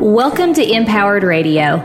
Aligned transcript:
Welcome 0.00 0.52
to 0.54 0.62
Empowered 0.62 1.22
Radio. 1.22 1.80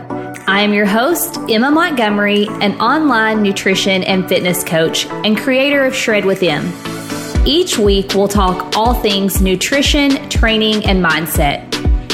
I 0.46 0.60
am 0.60 0.74
your 0.74 0.86
host, 0.86 1.38
Emma 1.50 1.72
Montgomery, 1.72 2.46
an 2.60 2.80
online 2.82 3.42
nutrition 3.42 4.04
and 4.04 4.28
fitness 4.28 4.66
coach 4.66 5.06
and 5.08 5.38
creator 5.38 5.86
of 5.86 5.96
Shred 5.96 6.26
with 6.26 6.44
Em. 6.44 6.72
Each 7.48 7.78
week, 7.80 8.14
we'll 8.14 8.28
talk 8.28 8.76
all 8.76 8.94
things 8.94 9.42
nutrition, 9.42 10.30
training, 10.30 10.86
and 10.86 11.04
mindset. 11.04 11.64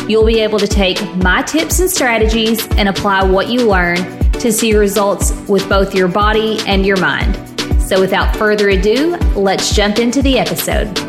You'll 0.07 0.25
be 0.25 0.39
able 0.39 0.59
to 0.59 0.67
take 0.67 1.01
my 1.15 1.41
tips 1.41 1.79
and 1.79 1.89
strategies 1.89 2.67
and 2.73 2.87
apply 2.87 3.23
what 3.23 3.49
you 3.49 3.67
learn 3.67 3.97
to 4.33 4.51
see 4.51 4.75
results 4.75 5.31
with 5.49 5.67
both 5.67 5.95
your 5.95 6.07
body 6.07 6.59
and 6.67 6.85
your 6.85 6.97
mind. 6.97 7.35
So, 7.81 7.99
without 7.99 8.35
further 8.35 8.69
ado, 8.69 9.17
let's 9.35 9.75
jump 9.75 9.97
into 9.97 10.21
the 10.21 10.37
episode. 10.37 11.06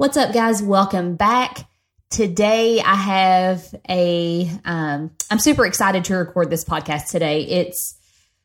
What's 0.00 0.16
up, 0.16 0.32
guys? 0.32 0.62
Welcome 0.62 1.16
back. 1.16 1.58
Today, 2.08 2.80
I 2.80 2.94
have 2.94 3.74
a. 3.86 4.50
am 4.64 5.10
super 5.36 5.66
excited 5.66 6.06
to 6.06 6.14
record 6.14 6.48
this 6.48 6.64
podcast 6.64 7.10
today. 7.10 7.42
It's 7.42 7.98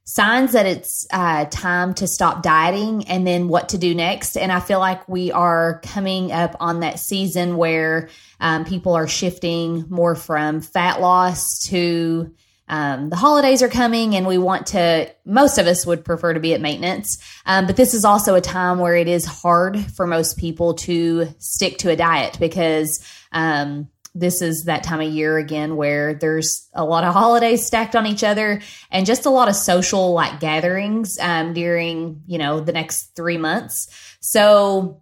signs 0.03 0.51
that 0.51 0.65
it's 0.65 1.07
uh, 1.13 1.45
time 1.45 1.93
to 1.93 2.09
stop 2.09 2.43
dieting 2.43 3.07
and 3.07 3.25
then 3.25 3.47
what 3.47 3.69
to 3.69 3.77
do 3.77 3.95
next. 3.95 4.35
And 4.35 4.51
I 4.51 4.59
feel 4.59 4.79
like 4.79 5.07
we 5.07 5.31
are 5.31 5.79
coming 5.81 6.33
up 6.33 6.57
on 6.59 6.81
that 6.81 6.99
season 6.99 7.55
where 7.55 8.09
um, 8.41 8.65
people 8.65 8.93
are 8.93 9.07
shifting 9.07 9.85
more 9.87 10.13
from 10.13 10.59
fat 10.59 10.99
loss 10.99 11.59
to 11.67 12.33
um, 12.67 13.09
the 13.09 13.15
holidays 13.15 13.61
are 13.61 13.69
coming 13.69 14.15
and 14.15 14.25
we 14.25 14.37
want 14.37 14.67
to, 14.67 15.13
most 15.25 15.57
of 15.57 15.67
us 15.67 15.85
would 15.85 16.03
prefer 16.03 16.33
to 16.33 16.39
be 16.39 16.53
at 16.53 16.61
maintenance. 16.61 17.17
Um, 17.45 17.67
but 17.67 17.75
this 17.75 17.93
is 17.93 18.05
also 18.05 18.35
a 18.35 18.41
time 18.41 18.79
where 18.79 18.95
it 18.95 19.07
is 19.07 19.25
hard 19.25 19.79
for 19.79 20.07
most 20.07 20.37
people 20.37 20.73
to 20.75 21.27
stick 21.37 21.77
to 21.79 21.90
a 21.90 21.95
diet 21.95 22.37
because, 22.40 23.05
um, 23.31 23.90
this 24.17 24.41
is 24.41 24.63
that 24.63 24.81
time 24.81 25.01
of 25.01 25.12
year 25.12 25.37
again 25.37 25.75
where 25.75 26.13
there's 26.13 26.70
a 26.73 26.85
lot 26.85 27.03
of 27.03 27.13
holidays 27.13 27.67
stacked 27.67 27.98
on 27.98 28.07
each 28.07 28.23
other 28.23 28.62
and 28.90 29.05
just 29.05 29.25
a 29.25 29.29
lot 29.29 29.49
of 29.49 29.55
social 29.55 30.13
like 30.13 30.40
gatherings 30.40 31.20
um, 31.20 31.53
during 31.53 32.23
you 32.25 32.37
know 32.37 32.62
the 32.62 32.71
next 32.71 33.13
three 33.15 33.37
months 33.37 33.90
so 34.21 35.01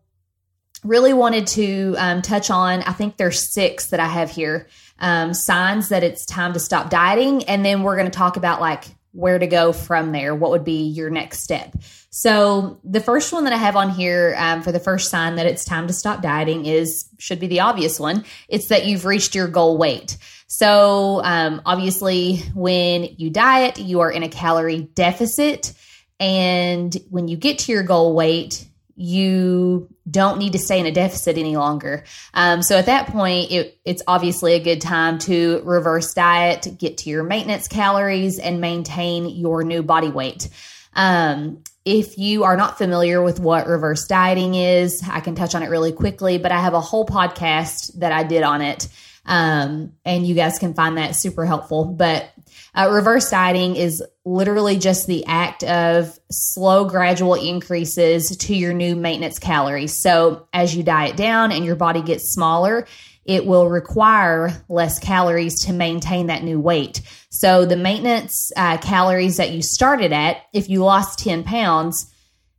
really 0.83 1.13
wanted 1.13 1.47
to 1.47 1.95
um, 1.97 2.21
touch 2.21 2.49
on 2.49 2.81
i 2.83 2.91
think 2.91 3.17
there's 3.17 3.53
six 3.53 3.87
that 3.87 3.99
i 3.99 4.07
have 4.07 4.29
here 4.29 4.67
um, 4.99 5.33
signs 5.33 5.89
that 5.89 6.01
it's 6.01 6.25
time 6.25 6.53
to 6.53 6.59
stop 6.59 6.89
dieting. 6.89 7.43
And 7.43 7.63
then 7.65 7.83
we're 7.83 7.97
going 7.97 8.09
to 8.09 8.17
talk 8.17 8.37
about 8.37 8.61
like 8.61 8.85
where 9.11 9.37
to 9.37 9.45
go 9.45 9.73
from 9.73 10.11
there. 10.11 10.33
What 10.33 10.51
would 10.51 10.63
be 10.63 10.87
your 10.87 11.09
next 11.09 11.43
step? 11.43 11.75
So 12.09 12.79
the 12.83 13.01
first 13.01 13.33
one 13.33 13.43
that 13.43 13.53
I 13.53 13.57
have 13.57 13.75
on 13.75 13.89
here 13.89 14.35
um, 14.37 14.61
for 14.61 14.71
the 14.71 14.79
first 14.79 15.09
sign 15.09 15.35
that 15.35 15.45
it's 15.45 15.65
time 15.65 15.87
to 15.87 15.93
stop 15.93 16.21
dieting 16.21 16.65
is 16.65 17.05
should 17.19 17.39
be 17.39 17.47
the 17.47 17.59
obvious 17.59 17.99
one. 17.99 18.23
It's 18.47 18.69
that 18.69 18.85
you've 18.85 19.05
reached 19.05 19.35
your 19.35 19.47
goal 19.47 19.77
weight. 19.77 20.17
So 20.47 21.21
um, 21.23 21.61
obviously, 21.65 22.37
when 22.53 23.15
you 23.17 23.29
diet, 23.29 23.79
you 23.79 24.01
are 24.01 24.11
in 24.11 24.23
a 24.23 24.29
calorie 24.29 24.81
deficit, 24.93 25.73
and 26.19 26.95
when 27.09 27.27
you 27.27 27.37
get 27.37 27.59
to 27.59 27.71
your 27.71 27.81
goal 27.81 28.13
weight, 28.13 28.65
you 28.95 29.92
don't 30.09 30.37
need 30.37 30.53
to 30.53 30.59
stay 30.59 30.79
in 30.79 30.85
a 30.85 30.91
deficit 30.91 31.37
any 31.37 31.55
longer. 31.55 32.03
Um, 32.33 32.61
so 32.61 32.77
at 32.77 32.87
that 32.87 33.07
point, 33.07 33.51
it, 33.51 33.79
it's 33.85 34.03
obviously 34.07 34.53
a 34.53 34.59
good 34.59 34.81
time 34.81 35.17
to 35.19 35.61
reverse 35.63 36.13
diet, 36.13 36.67
get 36.77 36.97
to 36.99 37.09
your 37.09 37.23
maintenance 37.23 37.67
calories, 37.67 38.39
and 38.39 38.59
maintain 38.59 39.27
your 39.29 39.63
new 39.63 39.81
body 39.81 40.09
weight. 40.09 40.49
Um, 40.93 41.63
if 41.85 42.17
you 42.17 42.43
are 42.43 42.55
not 42.55 42.77
familiar 42.77 43.21
with 43.21 43.39
what 43.39 43.67
reverse 43.67 44.05
dieting 44.05 44.55
is, 44.55 45.03
I 45.09 45.19
can 45.19 45.35
touch 45.35 45.55
on 45.55 45.63
it 45.63 45.69
really 45.69 45.91
quickly, 45.91 46.37
but 46.37 46.51
I 46.51 46.61
have 46.61 46.73
a 46.73 46.81
whole 46.81 47.05
podcast 47.05 47.99
that 47.99 48.11
I 48.11 48.23
did 48.23 48.43
on 48.43 48.61
it. 48.61 48.87
Um, 49.25 49.93
and 50.03 50.25
you 50.27 50.35
guys 50.35 50.59
can 50.59 50.73
find 50.73 50.97
that 50.97 51.15
super 51.15 51.45
helpful. 51.45 51.85
But 51.85 52.29
uh, 52.75 52.89
reverse 52.91 53.29
dieting 53.29 53.75
is 53.75 54.03
literally 54.25 54.77
just 54.77 55.05
the 55.05 55.25
act 55.25 55.63
of 55.63 56.17
slow, 56.31 56.85
gradual 56.85 57.35
increases 57.35 58.35
to 58.37 58.55
your 58.55 58.73
new 58.73 58.95
maintenance 58.95 59.37
calories. 59.37 60.01
So 60.01 60.47
as 60.53 60.75
you 60.75 60.81
diet 60.81 61.15
down 61.15 61.51
and 61.51 61.63
your 61.63 61.75
body 61.75 62.01
gets 62.01 62.33
smaller, 62.33 62.87
it 63.25 63.45
will 63.45 63.69
require 63.69 64.51
less 64.67 64.99
calories 64.99 65.65
to 65.65 65.73
maintain 65.73 66.27
that 66.27 66.43
new 66.43 66.59
weight. 66.59 67.01
So 67.29 67.65
the 67.65 67.77
maintenance 67.77 68.51
uh, 68.55 68.77
calories 68.77 69.37
that 69.37 69.51
you 69.51 69.61
started 69.61 70.11
at, 70.11 70.37
if 70.53 70.69
you 70.69 70.83
lost 70.83 71.19
10 71.19 71.43
pounds, 71.43 72.09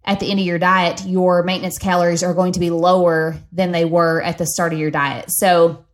at 0.06 0.20
the 0.20 0.31
end 0.31 0.38
of 0.38 0.46
your 0.46 0.58
diet, 0.58 1.04
your 1.06 1.42
maintenance 1.42 1.78
calories 1.78 2.22
are 2.22 2.34
going 2.34 2.52
to 2.52 2.60
be 2.60 2.70
lower 2.70 3.36
than 3.52 3.72
they 3.72 3.86
were 3.86 4.20
at 4.20 4.36
the 4.36 4.46
start 4.46 4.72
of 4.75 4.78
your 4.78 4.91
diet. 4.91 5.31
So, 5.31 5.84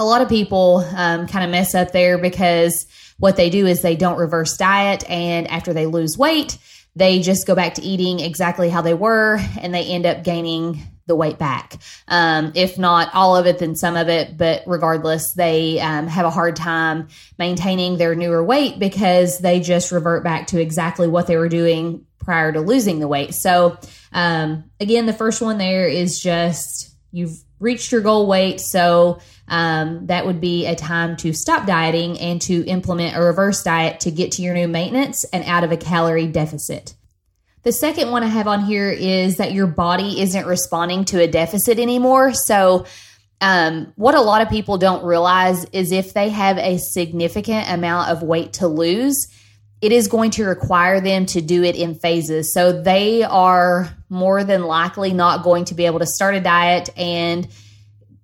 a 0.00 0.04
lot 0.04 0.22
of 0.22 0.28
people 0.28 0.84
um, 0.94 1.26
kind 1.26 1.44
of 1.44 1.50
mess 1.50 1.74
up 1.74 1.92
there 1.92 2.18
because 2.18 2.86
what 3.18 3.36
they 3.36 3.50
do 3.50 3.66
is 3.66 3.82
they 3.82 3.96
don't 3.96 4.18
reverse 4.18 4.56
diet 4.56 5.08
and 5.10 5.48
after 5.48 5.72
they 5.72 5.86
lose 5.86 6.16
weight, 6.16 6.58
they 6.96 7.20
just 7.20 7.46
go 7.46 7.54
back 7.54 7.74
to 7.74 7.82
eating 7.82 8.20
exactly 8.20 8.68
how 8.68 8.82
they 8.82 8.94
were 8.94 9.38
and 9.60 9.74
they 9.74 9.84
end 9.84 10.06
up 10.06 10.24
gaining 10.24 10.82
the 11.06 11.16
weight 11.16 11.38
back. 11.38 11.76
Um, 12.06 12.52
if 12.54 12.78
not 12.78 13.14
all 13.14 13.34
of 13.36 13.46
it, 13.46 13.58
then 13.58 13.74
some 13.74 13.96
of 13.96 14.08
it. 14.08 14.36
But 14.36 14.62
regardless, 14.66 15.32
they 15.32 15.80
um, 15.80 16.06
have 16.06 16.26
a 16.26 16.30
hard 16.30 16.54
time 16.54 17.08
maintaining 17.38 17.96
their 17.96 18.14
newer 18.14 18.44
weight 18.44 18.78
because 18.78 19.38
they 19.38 19.60
just 19.60 19.90
revert 19.90 20.22
back 20.22 20.48
to 20.48 20.60
exactly 20.60 21.08
what 21.08 21.26
they 21.26 21.36
were 21.36 21.48
doing 21.48 22.06
prior 22.18 22.52
to 22.52 22.60
losing 22.60 23.00
the 23.00 23.08
weight. 23.08 23.34
So, 23.34 23.78
um, 24.12 24.64
again, 24.80 25.06
the 25.06 25.12
first 25.12 25.40
one 25.40 25.58
there 25.58 25.88
is 25.88 26.20
just 26.20 26.94
you've 27.10 27.42
reached 27.58 27.90
your 27.90 28.02
goal 28.02 28.26
weight. 28.26 28.60
So 28.60 29.20
um, 29.48 30.06
that 30.06 30.26
would 30.26 30.40
be 30.40 30.66
a 30.66 30.74
time 30.74 31.16
to 31.18 31.32
stop 31.32 31.66
dieting 31.66 32.18
and 32.20 32.40
to 32.42 32.64
implement 32.66 33.16
a 33.16 33.20
reverse 33.20 33.62
diet 33.62 34.00
to 34.00 34.10
get 34.10 34.32
to 34.32 34.42
your 34.42 34.54
new 34.54 34.68
maintenance 34.68 35.24
and 35.24 35.44
out 35.44 35.64
of 35.64 35.72
a 35.72 35.76
calorie 35.76 36.26
deficit. 36.26 36.94
The 37.62 37.72
second 37.72 38.10
one 38.10 38.22
I 38.22 38.28
have 38.28 38.46
on 38.46 38.64
here 38.64 38.90
is 38.90 39.38
that 39.38 39.52
your 39.52 39.66
body 39.66 40.20
isn't 40.20 40.46
responding 40.46 41.04
to 41.06 41.20
a 41.20 41.26
deficit 41.26 41.78
anymore. 41.78 42.32
So, 42.32 42.86
um, 43.40 43.92
what 43.96 44.14
a 44.14 44.20
lot 44.20 44.42
of 44.42 44.48
people 44.48 44.78
don't 44.78 45.04
realize 45.04 45.64
is 45.66 45.92
if 45.92 46.12
they 46.12 46.28
have 46.28 46.58
a 46.58 46.78
significant 46.78 47.70
amount 47.70 48.10
of 48.10 48.22
weight 48.22 48.54
to 48.54 48.66
lose, 48.66 49.28
it 49.80 49.92
is 49.92 50.08
going 50.08 50.32
to 50.32 50.44
require 50.44 51.00
them 51.00 51.26
to 51.26 51.40
do 51.40 51.62
it 51.62 51.76
in 51.76 51.94
phases. 51.94 52.52
So 52.52 52.82
they 52.82 53.22
are 53.22 53.88
more 54.08 54.42
than 54.42 54.62
likely 54.64 55.12
not 55.12 55.44
going 55.44 55.66
to 55.66 55.74
be 55.74 55.86
able 55.86 56.00
to 56.00 56.06
start 56.06 56.34
a 56.34 56.40
diet 56.40 56.90
and 56.96 57.46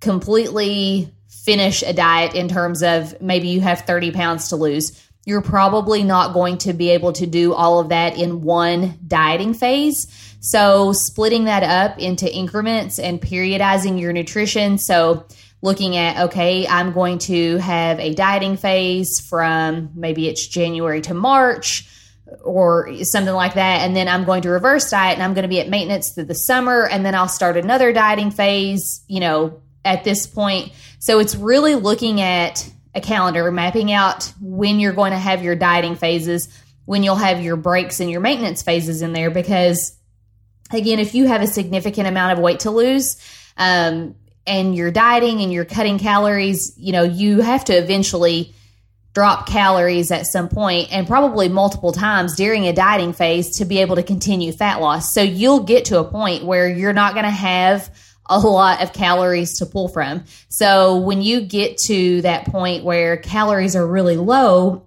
completely 0.00 1.13
finish 1.44 1.82
a 1.82 1.92
diet 1.92 2.34
in 2.34 2.48
terms 2.48 2.82
of 2.82 3.20
maybe 3.20 3.48
you 3.48 3.60
have 3.60 3.82
30 3.82 4.12
pounds 4.12 4.48
to 4.48 4.56
lose. 4.56 5.00
You're 5.26 5.42
probably 5.42 6.02
not 6.02 6.34
going 6.34 6.58
to 6.58 6.72
be 6.72 6.90
able 6.90 7.12
to 7.14 7.26
do 7.26 7.54
all 7.54 7.80
of 7.80 7.88
that 7.90 8.18
in 8.18 8.42
one 8.42 8.98
dieting 9.06 9.54
phase. 9.54 10.06
So, 10.40 10.92
splitting 10.92 11.44
that 11.44 11.62
up 11.62 11.98
into 11.98 12.30
increments 12.30 12.98
and 12.98 13.20
periodizing 13.20 13.98
your 13.98 14.12
nutrition. 14.12 14.76
So, 14.76 15.26
looking 15.62 15.96
at, 15.96 16.26
okay, 16.26 16.66
I'm 16.66 16.92
going 16.92 17.18
to 17.20 17.56
have 17.56 17.98
a 17.98 18.12
dieting 18.12 18.58
phase 18.58 19.26
from 19.26 19.90
maybe 19.94 20.28
it's 20.28 20.46
January 20.46 21.00
to 21.02 21.14
March 21.14 21.88
or 22.42 22.90
something 23.04 23.32
like 23.34 23.54
that. 23.54 23.80
And 23.80 23.96
then 23.96 24.06
I'm 24.06 24.24
going 24.24 24.42
to 24.42 24.50
reverse 24.50 24.90
diet 24.90 25.14
and 25.14 25.22
I'm 25.22 25.32
going 25.32 25.44
to 25.44 25.48
be 25.48 25.60
at 25.60 25.70
maintenance 25.70 26.12
through 26.12 26.24
the 26.24 26.34
summer. 26.34 26.86
And 26.86 27.04
then 27.04 27.14
I'll 27.14 27.28
start 27.28 27.56
another 27.56 27.94
dieting 27.94 28.30
phase, 28.30 29.02
you 29.08 29.20
know, 29.20 29.62
at 29.84 30.04
this 30.04 30.26
point. 30.26 30.72
So 31.04 31.18
it's 31.18 31.34
really 31.34 31.74
looking 31.74 32.22
at 32.22 32.66
a 32.94 33.00
calendar, 33.02 33.52
mapping 33.52 33.92
out 33.92 34.32
when 34.40 34.80
you're 34.80 34.94
going 34.94 35.10
to 35.10 35.18
have 35.18 35.44
your 35.44 35.54
dieting 35.54 35.96
phases, 35.96 36.48
when 36.86 37.02
you'll 37.02 37.14
have 37.14 37.42
your 37.42 37.56
breaks 37.56 38.00
and 38.00 38.10
your 38.10 38.22
maintenance 38.22 38.62
phases 38.62 39.02
in 39.02 39.12
there. 39.12 39.30
Because 39.30 39.94
again, 40.72 40.98
if 41.00 41.14
you 41.14 41.26
have 41.26 41.42
a 41.42 41.46
significant 41.46 42.08
amount 42.08 42.32
of 42.32 42.38
weight 42.38 42.60
to 42.60 42.70
lose, 42.70 43.18
um, 43.58 44.14
and 44.46 44.74
you're 44.74 44.90
dieting 44.90 45.42
and 45.42 45.52
you're 45.52 45.66
cutting 45.66 45.98
calories, 45.98 46.72
you 46.78 46.92
know, 46.92 47.02
you 47.02 47.42
have 47.42 47.66
to 47.66 47.74
eventually 47.74 48.54
drop 49.12 49.46
calories 49.46 50.10
at 50.10 50.24
some 50.24 50.48
point 50.48 50.90
and 50.90 51.06
probably 51.06 51.50
multiple 51.50 51.92
times 51.92 52.34
during 52.34 52.66
a 52.66 52.72
dieting 52.72 53.12
phase 53.12 53.58
to 53.58 53.66
be 53.66 53.82
able 53.82 53.96
to 53.96 54.02
continue 54.02 54.52
fat 54.52 54.80
loss. 54.80 55.12
So 55.12 55.20
you'll 55.20 55.64
get 55.64 55.84
to 55.86 55.98
a 55.98 56.04
point 56.04 56.46
where 56.46 56.66
you're 56.66 56.94
not 56.94 57.12
going 57.12 57.26
to 57.26 57.30
have 57.30 57.90
a 58.26 58.38
lot 58.38 58.82
of 58.82 58.92
calories 58.92 59.58
to 59.58 59.66
pull 59.66 59.88
from. 59.88 60.24
So 60.48 60.96
when 60.98 61.22
you 61.22 61.42
get 61.42 61.76
to 61.86 62.22
that 62.22 62.46
point 62.46 62.84
where 62.84 63.16
calories 63.16 63.76
are 63.76 63.86
really 63.86 64.16
low, 64.16 64.86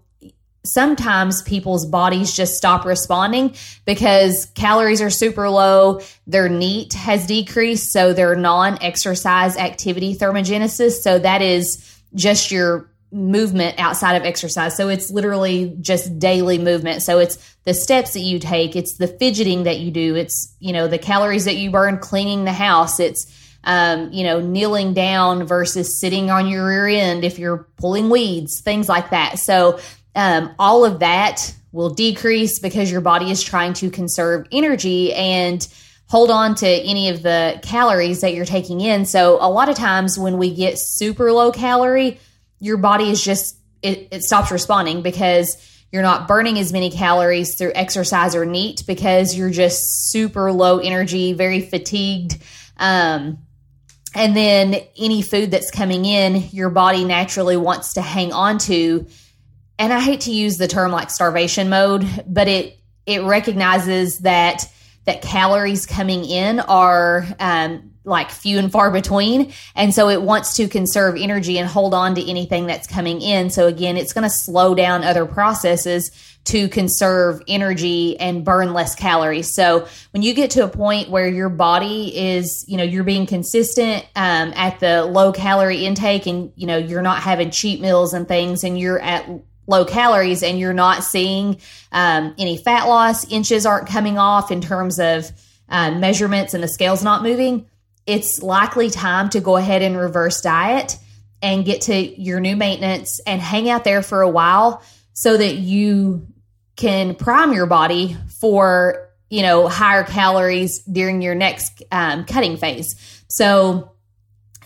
sometimes 0.65 1.41
people's 1.43 1.85
bodies 1.85 2.35
just 2.35 2.55
stop 2.55 2.85
responding 2.85 3.55
because 3.85 4.47
calories 4.55 5.01
are 5.01 5.09
super 5.09 5.49
low, 5.49 6.01
their 6.25 6.49
NEAT 6.49 6.93
has 6.93 7.25
decreased, 7.25 7.91
so 7.91 8.13
their 8.13 8.35
non 8.35 8.81
exercise 8.81 9.57
activity 9.57 10.15
thermogenesis. 10.15 11.01
So 11.01 11.19
that 11.19 11.41
is 11.41 11.83
just 12.13 12.51
your 12.51 12.89
movement 13.11 13.79
outside 13.79 14.15
of 14.15 14.23
exercise. 14.23 14.75
So 14.75 14.89
it's 14.89 15.09
literally 15.09 15.75
just 15.79 16.19
daily 16.19 16.57
movement. 16.57 17.01
So 17.01 17.19
it's 17.19 17.37
the 17.63 17.73
steps 17.73 18.13
that 18.13 18.21
you 18.21 18.39
take, 18.39 18.75
it's 18.75 18.97
the 18.97 19.07
fidgeting 19.07 19.63
that 19.63 19.79
you 19.79 19.91
do, 19.91 20.15
it's, 20.15 20.55
you 20.59 20.73
know, 20.73 20.87
the 20.87 20.97
calories 20.97 21.45
that 21.45 21.55
you 21.55 21.71
burn 21.71 21.99
cleaning 21.99 22.43
the 22.43 22.53
house, 22.53 22.99
it's 22.99 23.25
um, 23.67 24.11
you 24.13 24.23
know, 24.23 24.39
kneeling 24.39 24.93
down 24.93 25.43
versus 25.43 25.99
sitting 25.99 26.31
on 26.31 26.47
your 26.47 26.65
rear 26.65 26.87
end 26.87 27.25
if 27.25 27.37
you're 27.37 27.67
pulling 27.77 28.09
weeds, 28.09 28.61
things 28.61 28.87
like 28.87 29.09
that. 29.09 29.39
So, 29.39 29.79
um, 30.15 30.55
all 30.57 30.83
of 30.83 30.99
that 30.99 31.53
will 31.73 31.89
decrease 31.89 32.59
because 32.59 32.89
your 32.89 33.01
body 33.01 33.29
is 33.29 33.43
trying 33.43 33.73
to 33.73 33.91
conserve 33.91 34.47
energy 34.51 35.13
and 35.13 35.67
hold 36.07 36.31
on 36.31 36.55
to 36.55 36.67
any 36.67 37.09
of 37.09 37.21
the 37.21 37.59
calories 37.61 38.21
that 38.21 38.33
you're 38.33 38.45
taking 38.45 38.79
in. 38.79 39.05
So, 39.05 39.37
a 39.41 39.49
lot 39.49 39.67
of 39.67 39.75
times 39.75 40.17
when 40.17 40.37
we 40.37 40.55
get 40.55 40.79
super 40.79 41.33
low 41.33 41.51
calorie, 41.51 42.19
your 42.59 42.77
body 42.77 43.09
is 43.09 43.23
just, 43.23 43.57
it, 43.81 44.07
it 44.11 44.23
stops 44.23 44.51
responding 44.51 45.01
because 45.01 45.57
you're 45.91 46.01
not 46.01 46.27
burning 46.27 46.59
as 46.59 46.73
many 46.73 46.89
calories 46.89 47.55
through 47.55 47.71
exercise 47.73 48.35
or 48.35 48.45
NEAT 48.45 48.83
because 48.87 49.35
you're 49.35 49.49
just 49.49 50.11
super 50.11 50.51
low 50.51 50.79
energy, 50.79 51.33
very 51.33 51.61
fatigued. 51.61 52.37
Um, 52.77 53.39
and 54.13 54.35
then 54.35 54.75
any 54.97 55.21
food 55.21 55.51
that's 55.51 55.71
coming 55.71 56.05
in, 56.05 56.49
your 56.51 56.69
body 56.69 57.05
naturally 57.05 57.57
wants 57.57 57.93
to 57.93 58.01
hang 58.01 58.33
on 58.33 58.57
to. 58.59 59.07
And 59.79 59.93
I 59.93 59.99
hate 59.99 60.21
to 60.21 60.31
use 60.31 60.57
the 60.57 60.67
term 60.67 60.91
like 60.91 61.11
starvation 61.11 61.69
mode, 61.69 62.07
but 62.27 62.47
it 62.47 62.79
it 63.05 63.23
recognizes 63.23 64.19
that 64.19 64.69
that 65.05 65.21
calories 65.21 65.85
coming 65.85 66.25
in 66.25 66.59
are 66.59 67.25
um, 67.39 67.93
like 68.07 68.31
few 68.31 68.57
and 68.57 68.71
far 68.71 68.89
between. 68.89 69.53
And 69.75 69.93
so 69.93 70.09
it 70.09 70.21
wants 70.21 70.55
to 70.55 70.67
conserve 70.67 71.15
energy 71.17 71.59
and 71.59 71.67
hold 71.67 71.93
on 71.93 72.15
to 72.15 72.29
anything 72.29 72.65
that's 72.65 72.87
coming 72.87 73.21
in. 73.21 73.49
So 73.49 73.67
again, 73.67 73.97
it's 73.97 74.13
going 74.13 74.23
to 74.23 74.29
slow 74.29 74.73
down 74.73 75.03
other 75.03 75.25
processes 75.25 76.09
to 76.45 76.69
conserve 76.69 77.41
energy 77.49 78.17
and 78.19 78.45
burn 78.45 78.71
less 78.71 78.95
calories. 78.95 79.53
So 79.53 79.85
when 80.11 80.23
you 80.23 80.33
get 80.33 80.51
to 80.51 80.63
a 80.63 80.69
point 80.69 81.09
where 81.09 81.27
your 81.27 81.49
body 81.49 82.17
is, 82.17 82.63
you 82.69 82.77
know, 82.77 82.85
you're 82.85 83.03
being 83.03 83.25
consistent 83.25 84.05
um, 84.15 84.53
at 84.55 84.79
the 84.79 85.03
low 85.03 85.33
calorie 85.33 85.85
intake 85.85 86.25
and, 86.25 86.53
you 86.55 86.65
know, 86.65 86.77
you're 86.77 87.01
not 87.01 87.21
having 87.21 87.51
cheat 87.51 87.81
meals 87.81 88.13
and 88.13 88.25
things 88.25 88.63
and 88.63 88.79
you're 88.79 88.99
at 88.99 89.29
low 89.67 89.83
calories 89.83 90.41
and 90.41 90.57
you're 90.57 90.71
not 90.71 91.03
seeing 91.03 91.59
um, 91.91 92.33
any 92.37 92.57
fat 92.57 92.87
loss, 92.87 93.29
inches 93.29 93.65
aren't 93.65 93.89
coming 93.89 94.17
off 94.17 94.49
in 94.49 94.61
terms 94.61 94.99
of 94.99 95.29
uh, 95.67 95.91
measurements 95.91 96.53
and 96.53 96.63
the 96.63 96.69
scale's 96.69 97.03
not 97.03 97.23
moving, 97.23 97.65
it's 98.07 98.41
likely 98.41 98.89
time 98.89 99.29
to 99.29 99.41
go 99.41 99.57
ahead 99.57 99.81
and 99.81 99.97
reverse 99.97 100.41
diet 100.41 100.97
and 101.41 101.65
get 101.65 101.81
to 101.81 101.95
your 101.95 102.39
new 102.39 102.55
maintenance 102.55 103.19
and 103.27 103.39
hang 103.39 103.69
out 103.69 103.83
there 103.83 104.01
for 104.01 104.21
a 104.21 104.29
while 104.29 104.81
so 105.13 105.37
that 105.37 105.55
you 105.55 106.25
can 106.75 107.13
prime 107.15 107.53
your 107.53 107.65
body 107.65 108.15
for 108.39 109.09
you 109.29 109.41
know 109.41 109.67
higher 109.67 110.03
calories 110.03 110.79
during 110.83 111.21
your 111.21 111.35
next 111.35 111.83
um, 111.91 112.25
cutting 112.25 112.57
phase. 112.57 113.23
So 113.27 113.91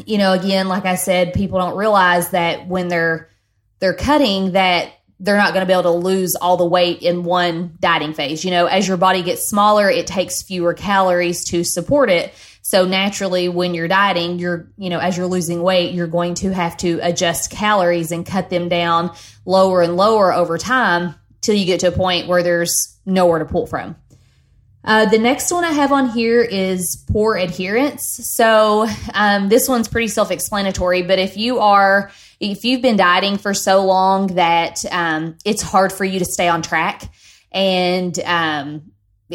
you 0.06 0.18
know 0.18 0.32
again 0.32 0.68
like 0.68 0.86
i 0.86 0.96
said 0.96 1.34
people 1.34 1.60
don't 1.60 1.76
realize 1.76 2.30
that 2.30 2.66
when 2.66 2.88
they're 2.88 3.30
they're 3.80 3.94
cutting 3.94 4.54
that 4.54 4.92
they're 5.20 5.38
not 5.38 5.54
going 5.54 5.62
to 5.62 5.68
be 5.68 5.74
able 5.74 5.84
to 5.84 5.92
lose 5.92 6.36
all 6.36 6.58
the 6.58 6.66
weight 6.66 7.04
in 7.04 7.24
one 7.24 7.78
dieting 7.80 8.14
phase. 8.14 8.44
You 8.46 8.52
know 8.52 8.68
as 8.68 8.88
your 8.88 8.98
body 8.98 9.24
gets 9.24 9.46
smaller 9.46 9.90
it 9.90 10.08
takes 10.08 10.42
fewer 10.42 10.74
calories 10.74 11.44
to 11.46 11.64
support 11.64 12.10
it 12.10 12.34
so 12.62 12.86
naturally, 12.86 13.50
when 13.50 13.74
you're 13.74 13.88
dieting, 13.88 14.40
you're, 14.40 14.72
you 14.78 14.90
know, 14.90 15.00
as 15.00 15.18
you're 15.18 15.28
losing 15.28 15.62
weight, 15.64 15.94
you're 15.94 16.08
going 16.08 16.36
to 16.36 16.54
have 16.54 16.78
to 16.78 17.00
adjust 17.02 17.50
calories 17.50 18.12
and 18.12 18.26
cut 18.26 18.50
them 18.50 18.70
down 18.70 19.12
lower 19.46 19.82
and 19.82 19.98
lower 19.98 20.34
over 20.34 20.58
time 20.58 21.16
till 21.42 21.56
you 21.56 21.66
get 21.66 21.80
to 21.80 21.88
a 21.88 21.92
point 21.92 22.28
where 22.28 22.44
there's 22.44 22.98
nowhere 23.06 23.40
to 23.40 23.46
pull 23.46 23.66
from. 23.66 23.96
Uh, 24.84 25.06
the 25.06 25.20
next 25.20 25.52
one 25.52 25.64
I 25.64 25.72
have 25.72 25.92
on 25.92 26.10
here 26.10 26.42
is 26.42 27.04
poor 27.12 27.36
adherence. 27.36 28.20
So 28.36 28.88
um, 29.14 29.50
this 29.50 29.68
one's 29.70 29.88
pretty 29.88 30.08
self-explanatory, 30.08 31.04
but 31.04 31.20
if 31.20 31.38
you 31.38 31.60
are 31.60 32.12
if 32.40 32.66
you've 32.66 32.82
been 32.82 32.98
dieting 32.98 33.38
for 33.38 33.54
so 33.54 33.86
long 33.86 34.28
that 34.36 34.84
um, 34.92 35.38
it's 35.46 35.62
hard 35.62 35.94
for 35.94 36.04
you 36.04 36.18
to 36.18 36.26
stay 36.26 36.48
on 36.48 36.64
track, 36.64 37.04
and 37.52 38.18
um, 38.26 38.92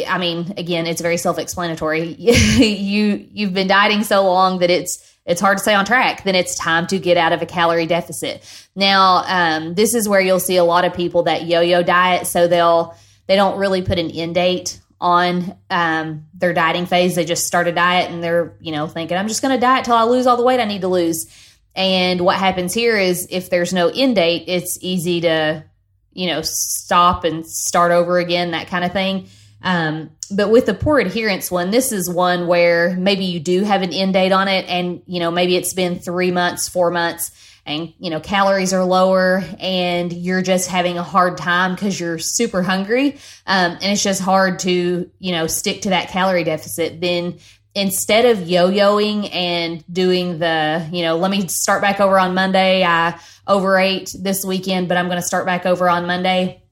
I 0.06 0.18
mean, 0.18 0.54
again, 0.56 0.86
it's 0.86 1.00
very 1.00 1.16
self-explanatory. 1.16 2.14
you 2.14 3.28
you've 3.32 3.54
been 3.54 3.68
dieting 3.68 4.04
so 4.04 4.24
long 4.24 4.58
that 4.58 4.70
it's 4.70 5.14
it's 5.26 5.40
hard 5.40 5.58
to 5.58 5.62
stay 5.62 5.74
on 5.74 5.84
track. 5.84 6.24
Then 6.24 6.34
it's 6.34 6.56
time 6.56 6.86
to 6.88 6.98
get 6.98 7.16
out 7.16 7.32
of 7.32 7.42
a 7.42 7.46
calorie 7.46 7.86
deficit. 7.86 8.42
Now, 8.74 9.24
um, 9.26 9.74
this 9.74 9.94
is 9.94 10.08
where 10.08 10.20
you'll 10.20 10.40
see 10.40 10.56
a 10.56 10.64
lot 10.64 10.84
of 10.84 10.94
people 10.94 11.24
that 11.24 11.46
yo-yo 11.46 11.82
diet. 11.82 12.26
So 12.26 12.46
they'll 12.46 12.96
they 13.26 13.36
don't 13.36 13.58
really 13.58 13.82
put 13.82 13.98
an 13.98 14.10
end 14.10 14.34
date 14.36 14.80
on 15.00 15.56
um, 15.68 16.26
their 16.32 16.54
dieting 16.54 16.86
phase. 16.86 17.16
They 17.16 17.24
just 17.24 17.44
start 17.44 17.66
a 17.66 17.72
diet 17.72 18.10
and 18.10 18.22
they're 18.22 18.54
you 18.60 18.72
know 18.72 18.86
thinking 18.86 19.16
I'm 19.16 19.28
just 19.28 19.42
going 19.42 19.54
to 19.54 19.60
diet 19.60 19.84
till 19.84 19.94
I 19.94 20.04
lose 20.04 20.26
all 20.26 20.36
the 20.36 20.44
weight 20.44 20.60
I 20.60 20.64
need 20.64 20.82
to 20.82 20.88
lose. 20.88 21.26
And 21.74 22.22
what 22.22 22.36
happens 22.36 22.72
here 22.72 22.96
is 22.96 23.26
if 23.30 23.50
there's 23.50 23.72
no 23.72 23.88
end 23.88 24.16
date, 24.16 24.44
it's 24.46 24.78
easy 24.80 25.20
to 25.22 25.64
you 26.12 26.28
know 26.28 26.40
stop 26.42 27.24
and 27.24 27.44
start 27.46 27.90
over 27.92 28.18
again, 28.18 28.52
that 28.52 28.68
kind 28.68 28.84
of 28.84 28.92
thing. 28.92 29.28
Um, 29.62 30.10
but 30.30 30.50
with 30.50 30.66
the 30.66 30.74
poor 30.74 30.98
adherence 30.98 31.50
one, 31.50 31.70
this 31.70 31.92
is 31.92 32.10
one 32.10 32.46
where 32.46 32.96
maybe 32.96 33.24
you 33.24 33.40
do 33.40 33.64
have 33.64 33.82
an 33.82 33.92
end 33.92 34.12
date 34.14 34.32
on 34.32 34.48
it, 34.48 34.66
and 34.68 35.02
you 35.06 35.20
know 35.20 35.30
maybe 35.30 35.56
it's 35.56 35.74
been 35.74 35.98
three 35.98 36.30
months, 36.30 36.68
four 36.68 36.90
months, 36.90 37.30
and 37.64 37.92
you 37.98 38.10
know 38.10 38.20
calories 38.20 38.72
are 38.72 38.84
lower, 38.84 39.42
and 39.58 40.12
you're 40.12 40.42
just 40.42 40.68
having 40.68 40.98
a 40.98 41.02
hard 41.02 41.38
time 41.38 41.74
because 41.74 41.98
you're 41.98 42.18
super 42.18 42.62
hungry, 42.62 43.12
um, 43.46 43.72
and 43.72 43.84
it's 43.84 44.02
just 44.02 44.20
hard 44.20 44.58
to 44.60 45.10
you 45.18 45.32
know 45.32 45.46
stick 45.46 45.82
to 45.82 45.90
that 45.90 46.08
calorie 46.08 46.44
deficit. 46.44 47.00
Then 47.00 47.38
instead 47.74 48.24
of 48.24 48.48
yo-yoing 48.48 49.32
and 49.34 49.84
doing 49.92 50.38
the 50.38 50.88
you 50.92 51.02
know 51.02 51.16
let 51.16 51.30
me 51.30 51.46
start 51.48 51.82
back 51.82 52.00
over 52.00 52.18
on 52.18 52.34
Monday, 52.34 52.84
I 52.84 53.18
overate 53.46 54.14
this 54.18 54.44
weekend, 54.44 54.88
but 54.88 54.96
I'm 54.96 55.06
going 55.06 55.20
to 55.20 55.26
start 55.26 55.46
back 55.46 55.66
over 55.66 55.88
on 55.88 56.06
Monday 56.06 56.62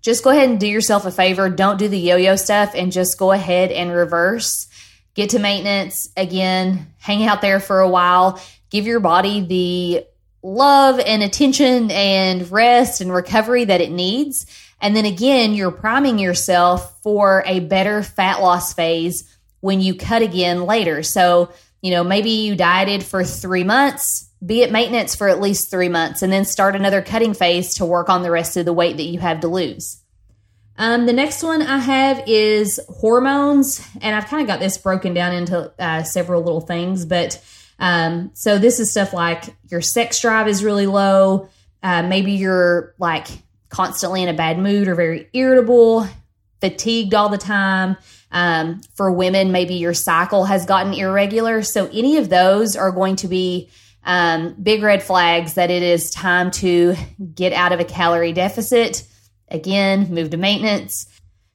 just 0.00 0.24
go 0.24 0.30
ahead 0.30 0.48
and 0.48 0.60
do 0.60 0.66
yourself 0.66 1.04
a 1.06 1.10
favor. 1.10 1.48
Don't 1.48 1.78
do 1.78 1.88
the 1.88 1.98
yo 1.98 2.16
yo 2.16 2.36
stuff 2.36 2.72
and 2.74 2.92
just 2.92 3.18
go 3.18 3.32
ahead 3.32 3.70
and 3.70 3.92
reverse. 3.92 4.68
Get 5.14 5.30
to 5.30 5.38
maintenance 5.38 6.08
again, 6.16 6.92
hang 6.98 7.26
out 7.26 7.42
there 7.42 7.58
for 7.58 7.80
a 7.80 7.88
while, 7.88 8.40
give 8.70 8.86
your 8.86 9.00
body 9.00 9.40
the 9.40 10.06
love 10.42 11.00
and 11.00 11.22
attention 11.22 11.90
and 11.90 12.50
rest 12.50 13.00
and 13.00 13.12
recovery 13.12 13.64
that 13.64 13.80
it 13.80 13.90
needs. 13.90 14.46
And 14.80 14.94
then 14.94 15.04
again, 15.04 15.54
you're 15.54 15.72
priming 15.72 16.18
yourself 16.18 17.02
for 17.02 17.42
a 17.46 17.60
better 17.60 18.02
fat 18.02 18.40
loss 18.40 18.72
phase 18.72 19.24
when 19.60 19.80
you 19.80 19.94
cut 19.96 20.22
again 20.22 20.64
later. 20.64 21.02
So, 21.02 21.50
you 21.82 21.90
know, 21.90 22.04
maybe 22.04 22.30
you 22.30 22.54
dieted 22.54 23.02
for 23.02 23.24
three 23.24 23.64
months, 23.64 24.27
be 24.44 24.62
at 24.62 24.70
maintenance 24.70 25.14
for 25.14 25.28
at 25.28 25.40
least 25.40 25.70
three 25.70 25.88
months 25.88 26.22
and 26.22 26.32
then 26.32 26.44
start 26.44 26.76
another 26.76 27.02
cutting 27.02 27.34
phase 27.34 27.74
to 27.74 27.86
work 27.86 28.08
on 28.08 28.22
the 28.22 28.30
rest 28.30 28.56
of 28.56 28.64
the 28.64 28.72
weight 28.72 28.96
that 28.96 29.04
you 29.04 29.18
have 29.18 29.40
to 29.40 29.48
lose. 29.48 30.02
Um, 30.76 31.06
the 31.06 31.12
next 31.12 31.42
one 31.42 31.60
I 31.60 31.78
have 31.78 32.22
is 32.28 32.78
hormones, 32.88 33.84
and 34.00 34.14
I've 34.14 34.26
kind 34.26 34.42
of 34.42 34.46
got 34.46 34.60
this 34.60 34.78
broken 34.78 35.12
down 35.12 35.34
into 35.34 35.72
uh, 35.76 36.04
several 36.04 36.42
little 36.42 36.60
things. 36.60 37.04
But 37.04 37.42
um, 37.80 38.30
so 38.34 38.58
this 38.58 38.78
is 38.78 38.92
stuff 38.92 39.12
like 39.12 39.44
your 39.70 39.80
sex 39.80 40.20
drive 40.20 40.46
is 40.46 40.62
really 40.62 40.86
low. 40.86 41.48
Uh, 41.82 42.04
maybe 42.04 42.32
you're 42.32 42.94
like 42.98 43.26
constantly 43.68 44.22
in 44.22 44.28
a 44.28 44.34
bad 44.34 44.58
mood 44.58 44.86
or 44.86 44.94
very 44.94 45.28
irritable, 45.32 46.06
fatigued 46.60 47.12
all 47.12 47.28
the 47.28 47.38
time. 47.38 47.96
Um, 48.30 48.80
for 48.94 49.10
women, 49.10 49.50
maybe 49.50 49.74
your 49.74 49.94
cycle 49.94 50.44
has 50.44 50.64
gotten 50.64 50.92
irregular. 50.94 51.62
So 51.62 51.86
any 51.86 52.18
of 52.18 52.28
those 52.28 52.76
are 52.76 52.92
going 52.92 53.16
to 53.16 53.28
be 53.28 53.70
um, 54.08 54.54
big 54.54 54.82
red 54.82 55.02
flags 55.02 55.54
that 55.54 55.70
it 55.70 55.82
is 55.82 56.10
time 56.10 56.50
to 56.50 56.96
get 57.34 57.52
out 57.52 57.72
of 57.72 57.78
a 57.78 57.84
calorie 57.84 58.32
deficit. 58.32 59.06
Again, 59.48 60.08
move 60.12 60.30
to 60.30 60.38
maintenance. 60.38 61.06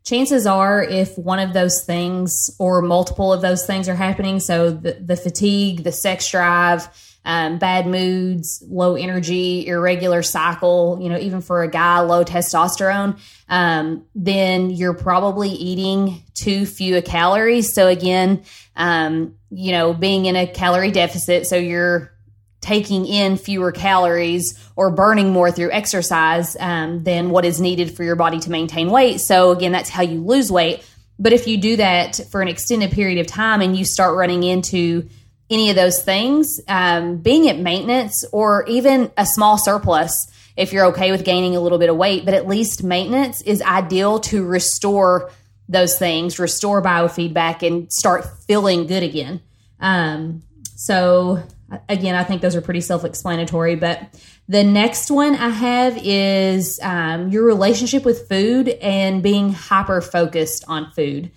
Chances 0.05 0.45
are, 0.45 0.83
if 0.83 1.17
one 1.17 1.39
of 1.39 1.53
those 1.53 1.83
things 1.83 2.51
or 2.59 2.83
multiple 2.83 3.33
of 3.33 3.41
those 3.41 3.65
things 3.65 3.89
are 3.89 3.95
happening, 3.95 4.39
so 4.39 4.69
the, 4.69 4.93
the 4.93 5.15
fatigue, 5.15 5.83
the 5.83 5.91
sex 5.91 6.29
drive, 6.29 6.87
um, 7.25 7.57
bad 7.57 7.87
moods, 7.87 8.63
low 8.67 8.95
energy, 8.95 9.65
irregular 9.65 10.21
cycle, 10.21 10.99
you 11.01 11.09
know, 11.09 11.17
even 11.17 11.41
for 11.41 11.63
a 11.63 11.69
guy, 11.69 12.01
low 12.01 12.23
testosterone, 12.23 13.17
um, 13.49 14.05
then 14.13 14.69
you're 14.69 14.93
probably 14.93 15.49
eating 15.49 16.21
too 16.35 16.67
few 16.67 17.01
calories. 17.01 17.73
So 17.73 17.87
again, 17.87 18.43
um, 18.75 19.37
you 19.49 19.71
know, 19.71 19.93
being 19.93 20.25
in 20.25 20.35
a 20.35 20.45
calorie 20.45 20.91
deficit, 20.91 21.47
so 21.47 21.55
you're 21.55 22.12
taking 22.63 23.05
in 23.05 23.37
fewer 23.37 23.71
calories 23.71 24.57
or 24.75 24.89
burning 24.89 25.31
more 25.31 25.51
through 25.51 25.71
exercise 25.71 26.57
um, 26.59 27.03
than 27.03 27.29
what 27.29 27.45
is 27.45 27.61
needed 27.61 27.95
for 27.95 28.03
your 28.03 28.15
body 28.15 28.39
to 28.39 28.49
maintain 28.49 28.89
weight. 28.89 29.19
So, 29.19 29.51
again, 29.51 29.71
that's 29.71 29.89
how 29.89 30.01
you 30.01 30.21
lose 30.21 30.51
weight. 30.51 30.83
But 31.19 31.33
if 31.33 31.47
you 31.47 31.57
do 31.57 31.75
that 31.77 32.19
for 32.31 32.41
an 32.41 32.47
extended 32.47 32.91
period 32.91 33.19
of 33.19 33.27
time 33.27 33.61
and 33.61 33.77
you 33.77 33.85
start 33.85 34.15
running 34.15 34.43
into 34.43 35.07
any 35.49 35.69
of 35.69 35.75
those 35.75 36.01
things, 36.01 36.59
um, 36.67 37.17
being 37.17 37.47
at 37.49 37.59
maintenance 37.59 38.25
or 38.31 38.65
even 38.67 39.11
a 39.17 39.25
small 39.25 39.57
surplus, 39.57 40.11
if 40.55 40.73
you're 40.73 40.87
okay 40.87 41.11
with 41.11 41.25
gaining 41.25 41.55
a 41.55 41.59
little 41.59 41.77
bit 41.77 41.89
of 41.89 41.97
weight, 41.97 42.25
but 42.25 42.33
at 42.33 42.47
least 42.47 42.83
maintenance 42.83 43.41
is 43.41 43.61
ideal 43.61 44.19
to 44.19 44.43
restore 44.43 45.29
those 45.67 45.97
things, 45.97 46.39
restore 46.39 46.81
biofeedback, 46.81 47.65
and 47.65 47.91
start 47.91 48.25
feeling 48.47 48.87
good 48.87 49.03
again. 49.03 49.41
Um, 49.79 50.43
so 50.75 51.43
again, 51.89 52.15
I 52.15 52.23
think 52.23 52.41
those 52.41 52.55
are 52.55 52.61
pretty 52.61 52.81
self 52.81 53.03
explanatory. 53.03 53.75
But 53.75 54.01
the 54.47 54.63
next 54.63 55.09
one 55.09 55.35
I 55.35 55.49
have 55.49 55.97
is 56.03 56.79
um, 56.81 57.29
your 57.29 57.45
relationship 57.45 58.05
with 58.05 58.27
food 58.27 58.69
and 58.69 59.23
being 59.23 59.53
hyper 59.53 60.01
focused 60.01 60.65
on 60.67 60.91
food. 60.91 61.31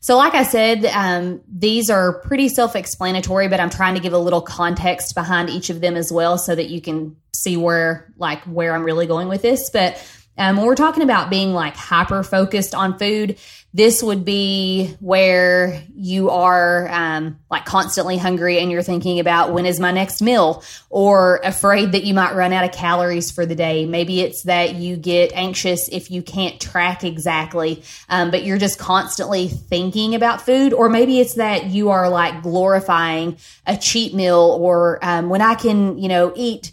So, 0.00 0.16
like 0.16 0.34
I 0.34 0.42
said, 0.42 0.84
um, 0.86 1.42
these 1.46 1.88
are 1.88 2.20
pretty 2.20 2.48
self 2.48 2.74
explanatory, 2.74 3.46
but 3.46 3.60
I'm 3.60 3.70
trying 3.70 3.94
to 3.94 4.00
give 4.00 4.12
a 4.12 4.18
little 4.18 4.42
context 4.42 5.14
behind 5.14 5.48
each 5.48 5.70
of 5.70 5.80
them 5.80 5.96
as 5.96 6.12
well 6.12 6.38
so 6.38 6.54
that 6.54 6.68
you 6.68 6.80
can 6.80 7.16
see 7.32 7.56
where, 7.56 8.12
like, 8.16 8.42
where 8.44 8.74
I'm 8.74 8.84
really 8.84 9.06
going 9.06 9.28
with 9.28 9.42
this. 9.42 9.70
But 9.70 10.04
um, 10.38 10.56
when 10.56 10.66
we're 10.66 10.74
talking 10.74 11.02
about 11.02 11.30
being 11.30 11.52
like 11.52 11.76
hyper 11.76 12.22
focused 12.22 12.74
on 12.74 12.98
food, 12.98 13.38
this 13.74 14.02
would 14.02 14.24
be 14.24 14.94
where 15.00 15.82
you 15.94 16.28
are 16.28 16.88
um, 16.90 17.38
like 17.50 17.64
constantly 17.64 18.18
hungry 18.18 18.58
and 18.58 18.70
you're 18.70 18.82
thinking 18.82 19.18
about 19.18 19.52
when 19.52 19.64
is 19.64 19.80
my 19.80 19.90
next 19.90 20.20
meal 20.20 20.62
or 20.90 21.40
afraid 21.42 21.92
that 21.92 22.04
you 22.04 22.12
might 22.12 22.34
run 22.34 22.52
out 22.52 22.64
of 22.64 22.72
calories 22.72 23.30
for 23.30 23.46
the 23.46 23.54
day. 23.54 23.86
Maybe 23.86 24.20
it's 24.20 24.42
that 24.42 24.74
you 24.74 24.96
get 24.96 25.32
anxious 25.32 25.88
if 25.88 26.10
you 26.10 26.22
can't 26.22 26.60
track 26.60 27.02
exactly, 27.02 27.82
um, 28.10 28.30
but 28.30 28.44
you're 28.44 28.58
just 28.58 28.78
constantly 28.78 29.48
thinking 29.48 30.14
about 30.14 30.42
food. 30.42 30.74
Or 30.74 30.90
maybe 30.90 31.18
it's 31.18 31.34
that 31.34 31.66
you 31.66 31.90
are 31.90 32.10
like 32.10 32.42
glorifying 32.42 33.38
a 33.66 33.76
cheat 33.76 34.12
meal 34.12 34.58
or 34.60 34.98
um, 35.02 35.30
when 35.30 35.40
I 35.40 35.54
can, 35.54 35.96
you 35.98 36.08
know, 36.08 36.32
eat 36.36 36.72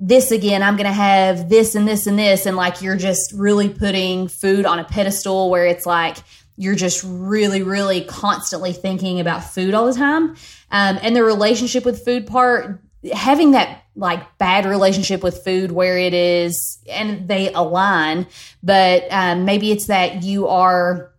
this 0.00 0.30
again, 0.30 0.62
I'm 0.62 0.76
going 0.76 0.86
to 0.86 0.92
have 0.92 1.48
this 1.48 1.74
and 1.74 1.86
this 1.86 2.06
and 2.06 2.18
this. 2.18 2.46
And 2.46 2.56
like 2.56 2.82
you're 2.82 2.96
just 2.96 3.32
really 3.32 3.68
putting 3.68 4.28
food 4.28 4.66
on 4.66 4.78
a 4.78 4.84
pedestal 4.84 5.50
where 5.50 5.66
it's 5.66 5.86
like 5.86 6.18
you're 6.56 6.74
just 6.74 7.04
really, 7.06 7.62
really 7.62 8.02
constantly 8.02 8.72
thinking 8.72 9.20
about 9.20 9.44
food 9.44 9.74
all 9.74 9.86
the 9.86 9.94
time. 9.94 10.36
Um, 10.70 10.98
and 11.02 11.14
the 11.14 11.24
relationship 11.24 11.84
with 11.84 12.04
food 12.04 12.26
part, 12.26 12.80
having 13.12 13.52
that 13.52 13.84
like 13.96 14.38
bad 14.38 14.66
relationship 14.66 15.22
with 15.22 15.44
food 15.44 15.70
where 15.70 15.98
it 15.98 16.14
is 16.14 16.78
and 16.90 17.28
they 17.28 17.52
align, 17.52 18.26
but 18.62 19.04
um, 19.10 19.44
maybe 19.44 19.70
it's 19.70 19.86
that 19.86 20.22
you 20.22 20.48
are 20.48 21.12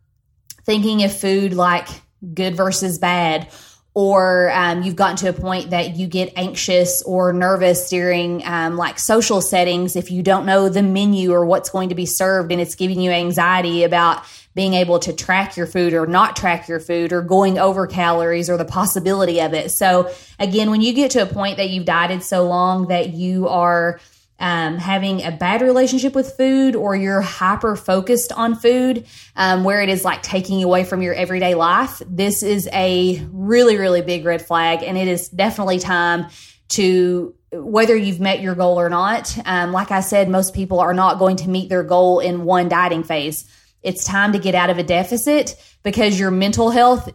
thinking 0.65 1.03
of 1.03 1.15
food 1.15 1.53
like 1.53 1.88
good 2.34 2.55
versus 2.55 2.98
bad 2.98 3.48
or 3.96 4.52
um, 4.52 4.84
you've 4.84 4.98
gotten 4.98 5.16
to 5.16 5.30
a 5.30 5.34
point 5.34 5.70
that 5.70 5.96
you 5.96 6.06
get 6.06 6.34
anxious 6.36 7.02
or 7.04 7.32
nervous 7.32 7.90
during 7.90 8.46
um, 8.46 8.75
like 8.75 9.00
social 9.00 9.42
settings 9.42 9.96
if 9.96 10.12
you 10.12 10.22
don't 10.22 10.46
know 10.46 10.68
the 10.68 10.84
menu 10.84 11.32
or 11.32 11.46
what's 11.46 11.70
going 11.70 11.90
to 11.90 11.96
be 11.96 12.06
served 12.06 12.52
and 12.52 12.60
it's 12.60 12.75
giving 12.75 13.00
you 13.00 13.10
anxiety 13.10 13.86
about 13.86 14.22
being 14.54 14.74
able 14.74 15.00
to 15.00 15.14
track 15.14 15.56
your 15.56 15.66
food 15.66 15.94
or 15.94 16.06
not 16.06 16.36
track 16.36 16.68
your 16.68 16.82
food 16.82 17.14
or 17.14 17.22
going 17.22 17.58
over 17.58 17.88
calories 17.88 18.50
or 18.50 18.58
the 18.58 18.66
possibility 18.66 19.40
of 19.40 19.54
it. 19.54 19.72
So 19.72 20.12
again 20.40 20.70
when 20.70 20.82
you 20.82 20.92
get 20.94 21.12
to 21.12 21.22
a 21.22 21.25
point 21.25 21.56
that 21.58 21.70
you've 21.70 21.86
dieted 21.86 22.22
so 22.22 22.46
long 22.46 22.88
that 22.88 23.14
you 23.14 23.48
are 23.48 24.02
um, 24.39 24.77
having 24.77 25.24
a 25.24 25.32
bad 25.32 25.62
relationship 25.62 26.13
with 26.13 26.36
food 26.36 26.75
or 26.75 26.96
you're 26.96 27.22
hyper 27.22 27.75
focused 27.75 28.32
on 28.34 28.56
food 28.56 29.06
um, 29.36 29.63
where 29.63 29.82
it 29.82 29.89
is 29.89 30.04
like 30.04 30.22
taking 30.24 30.63
away 30.63 30.84
from 30.84 31.01
your 31.01 31.13
everyday 31.13 31.56
life, 31.56 32.01
this 32.08 32.44
is 32.44 32.68
a 32.74 33.25
really, 33.32 33.77
really 33.77 34.01
big 34.01 34.25
red 34.25 34.46
flag. 34.46 34.84
And 34.84 34.98
it 34.98 35.08
is 35.08 35.30
definitely 35.30 35.80
time 35.80 36.27
to 36.70 37.34
whether 37.51 37.96
you've 37.96 38.20
met 38.20 38.42
your 38.42 38.56
goal 38.56 38.80
or 38.80 38.89
not. 38.89 39.38
Um, 39.46 39.72
like 39.72 39.92
I 39.92 40.01
said, 40.01 40.30
most 40.30 40.54
people 40.54 40.80
are 40.80 40.94
not 40.94 41.20
going 41.20 41.38
to 41.38 41.50
meet 41.50 41.70
their 41.70 41.84
goal 41.84 42.20
in 42.20 42.44
one 42.44 42.68
dieting 42.68 43.04
phase. 43.04 43.50
It's 43.82 44.04
time 44.04 44.34
to 44.34 44.39
get 44.39 44.56
out 44.56 44.70
of 44.70 44.77
a 44.77 44.84
deficit 44.84 45.56
because 45.84 46.20
your 46.20 46.32
mental 46.32 46.72
health 46.72 47.10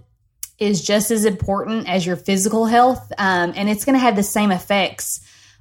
is 0.59 0.83
just 0.83 1.11
as 1.11 1.25
important 1.25 1.89
as 1.89 2.07
your 2.07 2.17
physical 2.17 2.67
health. 2.67 3.13
Um, 3.19 3.53
and 3.57 3.69
it's 3.69 3.85
going 3.85 3.95
to 3.95 4.01
have 4.01 4.17
the 4.17 4.23
same 4.23 4.53
effects 4.53 5.21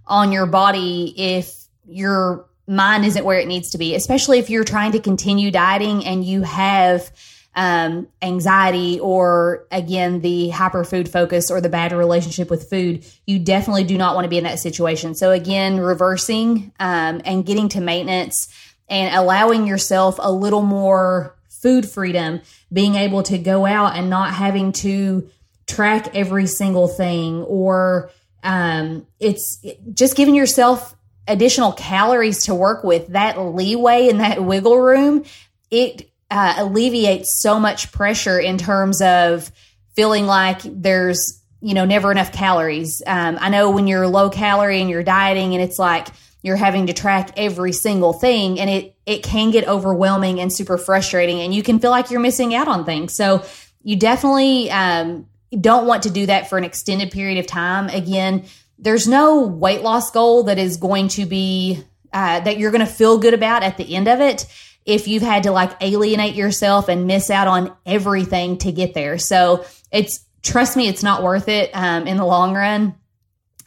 on 0.10 0.32
your 0.32 0.46
body 0.46 1.14
if 1.16 1.56
your 1.88 2.46
mind 2.68 3.06
isn't 3.06 3.26
where 3.26 3.40
it 3.40 3.48
needs 3.48 3.72
to 3.72 3.78
be, 3.78 3.96
especially 3.96 4.40
if 4.40 4.50
you're 4.50 4.64
trying 4.64 4.92
to 4.92 5.00
continue 5.00 5.52
dieting 5.52 6.06
and 6.06 6.24
you 6.24 6.44
have 6.44 7.12
um, 7.56 8.08
anxiety 8.22 9.00
or 9.00 9.66
again 9.72 10.22
the 10.22 10.50
hyper 10.50 10.84
food 10.84 11.10
focus 11.10 11.50
or 11.50 11.60
the 11.60 11.68
bad 11.68 11.92
relationship 11.92 12.50
with 12.50 12.70
food 12.70 13.04
you 13.26 13.40
definitely 13.40 13.84
do 13.84 13.98
not 13.98 14.14
want 14.14 14.24
to 14.24 14.30
be 14.30 14.38
in 14.38 14.44
that 14.44 14.60
situation. 14.60 15.16
So 15.16 15.32
again 15.32 15.80
reversing 15.80 16.72
um, 16.80 17.22
and 17.26 17.46
getting 17.46 17.68
to 17.70 17.82
maintenance 17.82 18.48
and 18.88 19.14
allowing 19.16 19.66
yourself 19.66 20.18
a 20.20 20.32
little 20.32 20.62
more 20.62 21.36
food 21.50 21.90
freedom 21.90 22.42
being 22.72 22.96
able 22.96 23.24
to 23.24 23.38
go 23.38 23.66
out 23.66 23.96
and 23.98 24.10
not 24.10 24.34
having 24.34 24.72
to 24.72 25.30
track 25.68 26.16
every 26.16 26.48
single 26.48 26.88
thing 26.88 27.42
or 27.44 28.12
um, 28.44 29.06
it's 29.20 29.64
just 29.94 30.16
giving 30.16 30.36
yourself 30.36 30.96
additional 31.28 31.72
calories 31.74 32.46
to 32.46 32.56
work 32.56 32.84
with, 32.84 33.08
that 33.10 33.40
leeway 33.40 34.10
and 34.10 34.20
that 34.20 34.44
wiggle 34.44 34.78
room, 34.80 35.24
it 35.70 36.10
uh, 36.32 36.56
alleviates 36.58 37.42
so 37.42 37.60
much 37.60 37.92
pressure 37.92 38.40
in 38.40 38.58
terms 38.58 39.02
of 39.02 39.52
feeling 39.96 40.26
like 40.26 40.62
there's, 40.64 41.42
you 41.62 41.74
know, 41.74 41.86
never 41.86 42.12
enough 42.12 42.32
calories. 42.32 43.02
Um, 43.06 43.38
I 43.40 43.50
know 43.50 43.70
when 43.72 43.88
you're 43.88 44.08
low 44.08 44.30
calorie 44.30 44.82
and 44.82 44.90
you're 44.90 45.04
dieting 45.04 45.54
and 45.54 45.64
it's 45.64 45.78
like 45.78 46.08
you're 46.42 46.56
having 46.56 46.88
to 46.88 46.94
track 46.94 47.32
every 47.38 47.74
single 47.74 48.14
thing 48.14 48.60
and 48.60 48.70
it, 48.70 48.96
it 49.06 49.24
can 49.24 49.52
get 49.52 49.68
overwhelming 49.68 50.40
and 50.40 50.54
super 50.54 50.78
frustrating 50.78 51.42
and 51.42 51.54
you 51.54 51.62
can 51.62 51.80
feel 51.80 51.92
like 51.92 52.12
you're 52.12 52.22
missing 52.22 52.56
out 52.56 52.68
on 52.68 52.86
things. 52.86 53.14
So 53.14 53.44
you 53.84 53.98
definitely, 53.98 54.72
um, 54.72 55.28
don't 55.58 55.88
want 55.88 56.04
to 56.04 56.10
do 56.10 56.26
that 56.28 56.50
for 56.50 56.58
an 56.58 56.64
extended 56.64 57.12
period 57.12 57.40
of 57.40 57.48
time. 57.48 57.90
Again, 57.90 58.46
there's 58.78 59.08
no 59.08 59.42
weight 59.42 59.82
loss 59.82 60.12
goal 60.12 60.44
that 60.44 60.58
is 60.58 60.78
going 60.78 61.10
to 61.10 61.26
be 61.26 61.84
uh, 62.14 62.40
that 62.40 62.58
you're 62.58 62.72
going 62.72 62.86
to 62.86 62.92
feel 62.92 63.18
good 63.18 63.34
about 63.34 63.64
at 63.64 63.78
the 63.78 63.96
end 63.96 64.08
of 64.08 64.20
it 64.20 64.46
if 64.86 65.08
you've 65.08 65.24
had 65.24 65.44
to 65.44 65.52
like 65.52 65.72
alienate 65.82 66.36
yourself 66.36 66.88
and 66.88 67.06
miss 67.06 67.30
out 67.30 67.48
on 67.48 67.76
everything 67.86 68.58
to 68.58 68.72
get 68.72 68.94
there. 68.94 69.18
So 69.18 69.66
it's 69.92 70.26
trust 70.42 70.78
me, 70.78 70.88
it's 70.88 71.04
not 71.04 71.24
worth 71.24 71.48
it 71.48 71.70
um, 71.74 72.08
in 72.08 72.18
the 72.18 72.26
long 72.26 72.56
run. 72.56 72.96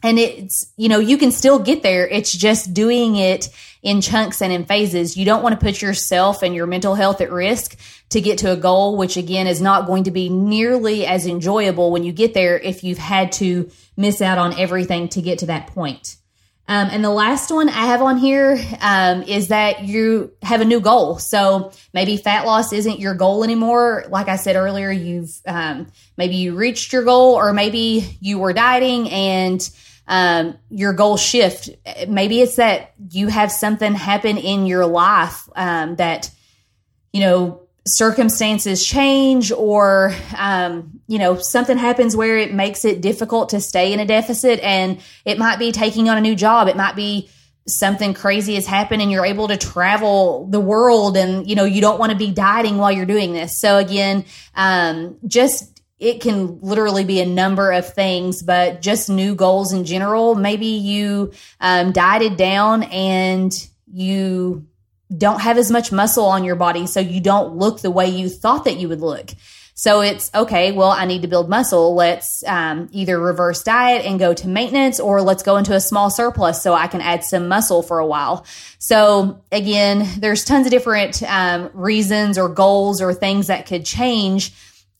And 0.03 0.19
it's, 0.19 0.71
you 0.75 0.89
know, 0.89 0.99
you 0.99 1.17
can 1.17 1.31
still 1.31 1.59
get 1.59 1.81
there. 1.81 2.05
It's 2.07 2.31
just 2.31 2.73
doing 2.73 3.15
it 3.15 3.47
in 3.81 4.01
chunks 4.01 4.41
and 4.41 4.51
in 4.51 4.65
phases. 4.65 5.15
You 5.15 5.23
don't 5.23 5.41
want 5.41 5.57
to 5.57 5.65
put 5.65 5.81
yourself 5.81 6.43
and 6.43 6.53
your 6.53 6.67
mental 6.67 6.93
health 6.93 7.21
at 7.21 7.31
risk 7.31 7.77
to 8.09 8.21
get 8.21 8.39
to 8.39 8.51
a 8.51 8.57
goal, 8.57 8.97
which 8.97 9.17
again 9.17 9.47
is 9.47 9.61
not 9.61 9.87
going 9.87 10.03
to 10.03 10.11
be 10.11 10.29
nearly 10.29 11.05
as 11.05 11.25
enjoyable 11.25 11.89
when 11.91 12.03
you 12.03 12.11
get 12.11 12.33
there 12.33 12.59
if 12.59 12.83
you've 12.83 12.97
had 12.97 13.31
to 13.33 13.71
miss 13.97 14.21
out 14.21 14.37
on 14.37 14.59
everything 14.59 15.07
to 15.09 15.21
get 15.21 15.39
to 15.39 15.45
that 15.47 15.67
point. 15.67 16.17
Um, 16.65 16.87
and 16.91 17.03
the 17.03 17.09
last 17.09 17.51
one 17.51 17.67
I 17.67 17.87
have 17.87 18.01
on 18.01 18.17
here 18.17 18.57
um, 18.79 19.23
is 19.23 19.49
that 19.49 19.83
you 19.83 20.31
have 20.41 20.61
a 20.61 20.65
new 20.65 20.79
goal. 20.79 21.17
So 21.19 21.73
maybe 21.93 22.15
fat 22.15 22.45
loss 22.45 22.71
isn't 22.71 22.99
your 22.99 23.15
goal 23.15 23.43
anymore. 23.43 24.05
Like 24.09 24.29
I 24.29 24.37
said 24.37 24.55
earlier, 24.55 24.89
you've 24.89 25.33
um, 25.45 25.87
maybe 26.15 26.35
you 26.35 26.55
reached 26.55 26.93
your 26.93 27.03
goal, 27.03 27.35
or 27.35 27.51
maybe 27.51 28.17
you 28.21 28.39
were 28.39 28.53
dieting 28.53 29.09
and 29.09 29.69
um, 30.07 30.57
your 30.69 30.93
goal 30.93 31.17
shift. 31.17 31.69
Maybe 32.07 32.41
it's 32.41 32.57
that 32.57 32.93
you 33.09 33.27
have 33.27 33.51
something 33.51 33.93
happen 33.93 34.37
in 34.37 34.65
your 34.65 34.85
life 34.85 35.47
um, 35.55 35.95
that 35.95 36.29
you 37.11 37.21
know 37.21 37.63
circumstances 37.85 38.85
change 38.85 39.51
or 39.51 40.15
um, 40.37 41.01
you 41.07 41.19
know 41.19 41.37
something 41.37 41.77
happens 41.77 42.15
where 42.15 42.37
it 42.37 42.53
makes 42.53 42.85
it 42.85 43.01
difficult 43.01 43.49
to 43.49 43.59
stay 43.59 43.91
in 43.91 43.99
a 43.99 44.05
deficit 44.05 44.59
and 44.61 45.01
it 45.25 45.37
might 45.37 45.59
be 45.59 45.71
taking 45.71 46.07
on 46.07 46.17
a 46.17 46.21
new 46.21 46.35
job 46.35 46.69
it 46.69 46.77
might 46.77 46.95
be 46.95 47.29
something 47.67 48.13
crazy 48.13 48.55
has 48.55 48.65
happened 48.65 49.01
and 49.01 49.11
you're 49.11 49.25
able 49.25 49.49
to 49.49 49.57
travel 49.57 50.47
the 50.47 50.59
world 50.61 51.17
and 51.17 51.47
you 51.49 51.55
know 51.55 51.65
you 51.65 51.81
don't 51.81 51.99
want 51.99 52.11
to 52.11 52.17
be 52.17 52.31
dieting 52.31 52.77
while 52.77 52.91
you're 52.91 53.05
doing 53.05 53.33
this 53.33 53.59
so 53.59 53.77
again 53.77 54.23
um, 54.55 55.17
just 55.27 55.72
it 56.03 56.21
can 56.21 56.59
literally 56.61 57.03
be 57.03 57.21
a 57.21 57.25
number 57.25 57.71
of 57.71 57.93
things 57.93 58.43
but 58.43 58.81
just 58.81 59.09
new 59.09 59.33
goals 59.35 59.73
in 59.73 59.85
general 59.85 60.35
maybe 60.35 60.67
you 60.67 61.31
um, 61.61 61.91
dieted 61.91 62.37
down 62.37 62.83
and 62.83 63.67
you 63.91 64.67
don't 65.15 65.41
have 65.41 65.57
as 65.57 65.71
much 65.71 65.91
muscle 65.91 66.25
on 66.25 66.43
your 66.43 66.55
body, 66.55 66.87
so 66.87 66.99
you 66.99 67.21
don't 67.21 67.55
look 67.55 67.81
the 67.81 67.91
way 67.91 68.07
you 68.07 68.29
thought 68.29 68.65
that 68.65 68.77
you 68.77 68.89
would 68.89 69.01
look. 69.01 69.31
So 69.75 70.01
it's 70.01 70.29
okay, 70.33 70.71
well, 70.71 70.91
I 70.91 71.05
need 71.05 71.23
to 71.23 71.27
build 71.27 71.49
muscle. 71.49 71.95
Let's 71.95 72.43
um, 72.45 72.89
either 72.91 73.19
reverse 73.19 73.63
diet 73.63 74.05
and 74.05 74.19
go 74.19 74.33
to 74.33 74.47
maintenance, 74.47 74.99
or 74.99 75.21
let's 75.21 75.43
go 75.43 75.57
into 75.57 75.73
a 75.73 75.79
small 75.79 76.09
surplus 76.09 76.61
so 76.61 76.73
I 76.73 76.87
can 76.87 77.01
add 77.01 77.23
some 77.23 77.47
muscle 77.47 77.81
for 77.81 77.99
a 77.99 78.05
while. 78.05 78.45
So 78.77 79.41
again, 79.51 80.07
there's 80.19 80.45
tons 80.45 80.67
of 80.67 80.71
different 80.71 81.23
um, 81.23 81.71
reasons 81.73 82.37
or 82.37 82.49
goals 82.49 83.01
or 83.01 83.13
things 83.13 83.47
that 83.47 83.65
could 83.65 83.83
change, 83.83 84.53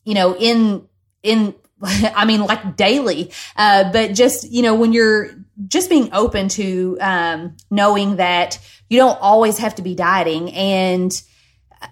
you 0.05 0.15
know, 0.15 0.35
in, 0.35 0.87
in, 1.23 1.55
I 1.81 2.25
mean, 2.25 2.41
like 2.41 2.75
daily. 2.77 3.31
Uh, 3.55 3.91
but 3.91 4.13
just, 4.13 4.51
you 4.51 4.61
know, 4.61 4.75
when 4.75 4.93
you're 4.93 5.31
just 5.67 5.89
being 5.89 6.09
open 6.13 6.49
to 6.49 6.97
um, 7.01 7.57
knowing 7.71 8.17
that 8.17 8.59
you 8.89 8.97
don't 8.99 9.17
always 9.19 9.57
have 9.57 9.75
to 9.75 9.81
be 9.81 9.95
dieting 9.95 10.51
and 10.53 11.11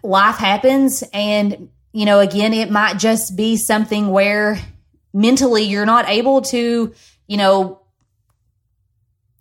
life 0.03 0.37
happens 0.37 1.03
and 1.13 1.69
you 1.91 2.05
know 2.05 2.19
again 2.19 2.53
it 2.53 2.71
might 2.71 2.97
just 2.97 3.35
be 3.35 3.57
something 3.57 4.09
where 4.09 4.57
mentally 5.13 5.63
you're 5.63 5.85
not 5.85 6.07
able 6.09 6.41
to, 6.41 6.93
you 7.27 7.37
know, 7.37 7.81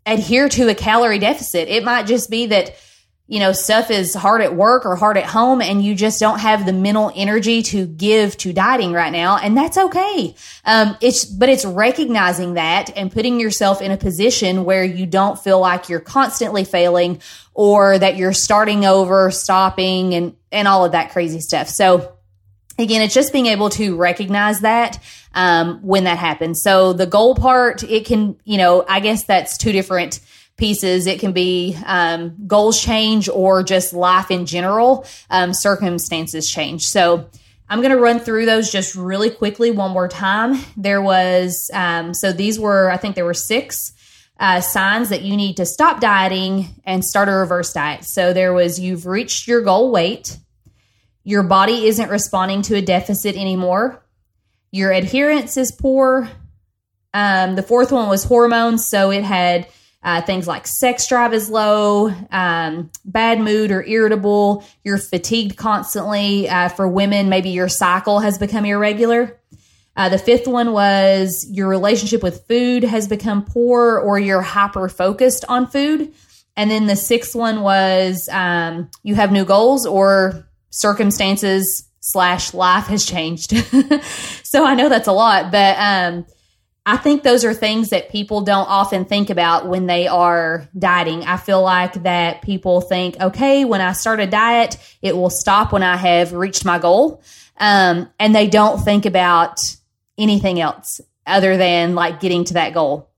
adhere 0.07 0.49
to 0.49 0.69
a 0.69 0.75
calorie 0.75 1.19
deficit. 1.19 1.69
It 1.69 1.85
might 1.85 2.07
just 2.07 2.31
be 2.31 2.47
that 2.47 2.75
you 3.31 3.39
know, 3.39 3.53
stuff 3.53 3.93
is 3.93 4.13
hard 4.13 4.41
at 4.41 4.57
work 4.57 4.85
or 4.85 4.97
hard 4.97 5.17
at 5.17 5.25
home 5.25 5.63
and 5.63 5.85
you 5.85 5.95
just 5.95 6.19
don't 6.19 6.41
have 6.41 6.67
the 6.67 6.73
mental 6.73 7.13
energy 7.15 7.63
to 7.63 7.87
give 7.87 8.37
to 8.37 8.53
dieting 8.53 8.93
right 8.93 9.13
now. 9.13 9.37
And 9.37 9.57
that's 9.57 9.79
okay. 9.79 10.35
Um, 10.65 10.97
it's, 11.01 11.27
but 11.27 11.49
it's 11.49 11.65
recognizing 11.65 12.55
that 12.55 12.91
and 12.97 13.13
putting 13.13 13.39
yourself 13.39 13.81
in 13.83 13.93
a 13.93 13.97
position 13.97 14.65
where 14.65 14.83
you 14.83 15.07
don't 15.07 15.39
feel 15.39 15.61
like 15.61 15.89
you're 15.89 16.01
constantly 16.01 16.65
failing 16.65 17.21
or 17.55 17.97
that 18.01 18.17
you're 18.17 18.33
starting 18.33 18.85
over, 18.85 19.31
stopping 19.31 20.13
and, 20.13 20.35
and 20.51 20.67
all 20.67 20.85
of 20.85 20.91
that 20.91 21.13
crazy 21.13 21.39
stuff. 21.39 21.69
So, 21.69 22.17
again, 22.81 23.01
it's 23.01 23.15
just 23.15 23.33
being 23.33 23.47
able 23.47 23.71
to 23.71 23.95
recognize 23.95 24.59
that 24.61 25.01
um, 25.35 25.79
when 25.83 26.03
that 26.03 26.19
happens. 26.19 26.63
So 26.63 26.95
the 26.95 27.07
goal 27.07 27.37
part, 27.37 27.85
it 27.85 28.07
can, 28.07 28.41
you 28.43 28.59
know, 28.59 28.85
I 28.89 28.99
guess 28.99 29.23
that's 29.23 29.57
two 29.57 29.71
different 29.71 30.19
pieces. 30.61 31.09
It 31.09 31.19
can 31.19 31.33
be 31.33 31.77
um, 31.85 32.37
goals 32.47 32.81
change 32.81 33.29
or 33.29 33.65
just 33.65 33.93
life 33.93 34.31
in 34.31 34.47
general, 34.47 35.05
um, 35.31 35.53
circumstances 35.53 36.49
change. 36.49 36.85
So 36.85 37.29
I'm 37.69 37.81
going 37.81 37.91
to 37.91 38.01
run 38.01 38.21
through 38.21 38.47
those 38.47 38.71
just 38.71 38.95
really 38.95 39.31
quickly 39.31 39.73
one 39.73 39.91
more 39.91 40.07
time. 40.07 40.61
There 40.77 41.03
was, 41.03 41.71
um, 41.73 42.15
so 42.15 42.33
these 42.33 42.61
were, 42.61 42.91
I 42.91 42.97
think 42.97 43.17
there 43.17 43.25
were 43.25 43.35
six. 43.35 43.93
Uh, 44.39 44.59
signs 44.59 45.11
that 45.11 45.21
you 45.21 45.37
need 45.37 45.59
to 45.59 45.67
stop 45.67 46.01
dieting 46.01 46.67
and 46.87 47.05
start 47.05 47.29
a 47.29 47.33
reverse 47.33 47.75
diet. 47.75 48.05
So 48.05 48.33
there 48.33 48.55
was 48.55 48.81
you've 48.81 49.05
reached 49.05 49.47
your 49.47 49.61
goal 49.61 49.91
weight, 49.91 50.39
your 51.25 51.43
body 51.43 51.87
isn't 51.89 52.09
responding 52.09 52.63
to 52.63 52.75
a 52.77 52.81
deficit 52.81 53.37
anymore, 53.37 54.03
your 54.73 54.93
adherence 54.93 55.59
is 55.59 55.73
poor. 55.73 56.31
Um, 57.13 57.55
the 57.55 57.63
fourth 57.63 57.93
one 57.93 58.09
was 58.09 58.25
hormones. 58.25 58.89
So 58.89 59.11
it 59.11 59.25
had 59.25 59.67
uh, 60.03 60.23
things 60.23 60.47
like 60.47 60.67
sex 60.67 61.07
drive 61.09 61.35
is 61.35 61.51
low, 61.51 62.13
um, 62.31 62.91
bad 63.05 63.39
mood 63.39 63.71
or 63.71 63.85
irritable, 63.85 64.65
you're 64.83 64.99
fatigued 64.99 65.57
constantly. 65.57 66.49
Uh, 66.49 66.69
for 66.69 66.89
women, 66.89 67.29
maybe 67.29 67.51
your 67.51 67.69
cycle 67.69 68.21
has 68.21 68.39
become 68.39 68.65
irregular. 68.65 69.39
Uh, 69.97 70.09
the 70.09 70.19
fifth 70.19 70.47
one 70.47 70.73
was 70.73 71.47
your 71.51 71.69
relationship 71.69 72.23
with 72.23 72.47
food 72.47 72.85
has 72.85 73.07
become 73.09 73.45
poor 73.45 73.99
or 73.99 74.19
you're 74.19 74.41
hyper 74.41 74.89
focused 74.89 75.45
on 75.49 75.67
food. 75.67 76.13
And 76.57 76.71
then 76.71 76.87
the 76.87 76.97
sixth 76.97 77.35
one 77.35 77.61
was 77.61 78.29
um, 78.31 78.91
you 79.03 79.15
have 79.17 79.33
new 79.33 79.45
goals 79.45 79.85
or 79.85 80.47
circumstances 80.71 81.87
slash 82.01 82.55
life 82.55 82.87
has 82.87 83.05
changed. 83.05 83.55
so 84.43 84.65
I 84.65 84.75
know 84.75 84.89
that's 84.89 85.09
a 85.09 85.13
lot, 85.13 85.53
but 85.53 85.77
um, 85.79 86.25
I 86.87 86.97
think 86.97 87.23
those 87.23 87.45
are 87.45 87.53
things 87.53 87.91
that 87.91 88.11
people 88.11 88.41
don't 88.41 88.69
often 88.69 89.05
think 89.05 89.29
about 89.29 89.69
when 89.69 89.87
they 89.87 90.07
are 90.07 90.69
dieting. 90.77 91.25
I 91.25 91.37
feel 91.37 91.63
like 91.63 92.03
that 92.05 92.43
people 92.43 92.81
think, 92.81 93.21
okay, 93.21 93.65
when 93.65 93.81
I 93.81 93.93
start 93.93 94.19
a 94.19 94.27
diet, 94.27 94.79
it 95.03 95.15
will 95.15 95.31
stop 95.31 95.73
when 95.73 95.83
I 95.83 95.97
have 95.97 96.33
reached 96.33 96.65
my 96.65 96.79
goal. 96.79 97.23
Um, 97.59 98.09
and 98.19 98.35
they 98.35 98.49
don't 98.49 98.83
think 98.83 99.05
about 99.05 99.61
anything 100.17 100.59
else 100.59 101.01
other 101.27 101.59
than 101.59 101.95
like 101.95 102.19
getting 102.19 102.45
to 102.45 102.55
that 102.55 102.73
goal. 102.73 103.11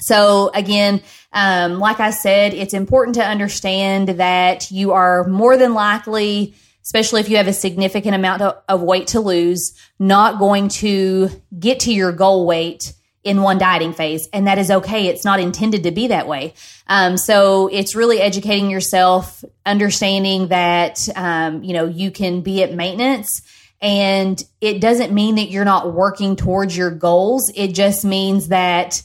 So 0.00 0.50
again, 0.54 1.02
um, 1.32 1.78
like 1.78 2.00
I 2.00 2.10
said, 2.10 2.54
it's 2.54 2.74
important 2.74 3.16
to 3.16 3.24
understand 3.24 4.08
that 4.08 4.70
you 4.70 4.92
are 4.92 5.28
more 5.28 5.56
than 5.56 5.74
likely 5.74 6.54
especially 6.84 7.20
if 7.20 7.28
you 7.28 7.38
have 7.38 7.48
a 7.48 7.52
significant 7.52 8.14
amount 8.14 8.42
of, 8.42 8.82
weight 8.82 9.08
to 9.08 9.20
lose, 9.20 9.72
not 9.98 10.38
going 10.38 10.68
to 10.68 11.30
get 11.58 11.80
to 11.80 11.92
your 11.92 12.12
goal 12.12 12.46
weight 12.46 12.92
in 13.24 13.40
one 13.40 13.58
dieting 13.58 13.94
phase, 13.94 14.28
and 14.32 14.46
that 14.46 14.58
is 14.58 14.70
okay. 14.70 15.08
It's 15.08 15.24
not 15.24 15.40
intended 15.40 15.84
to 15.84 15.90
be 15.90 16.08
that 16.08 16.28
way. 16.28 16.54
Um, 16.86 17.16
so 17.16 17.68
it's 17.68 17.96
really 17.96 18.20
educating 18.20 18.70
yourself, 18.70 19.42
understanding 19.64 20.48
that 20.48 21.08
um, 21.16 21.64
you 21.64 21.72
know 21.72 21.86
you 21.86 22.10
can 22.10 22.42
be 22.42 22.62
at 22.62 22.74
maintenance, 22.74 23.42
and 23.80 24.40
it 24.60 24.80
doesn't 24.80 25.12
mean 25.12 25.36
that 25.36 25.50
you're 25.50 25.64
not 25.64 25.92
working 25.92 26.36
towards 26.36 26.76
your 26.76 26.90
goals. 26.90 27.50
It 27.54 27.74
just 27.74 28.04
means 28.04 28.48
that 28.48 29.02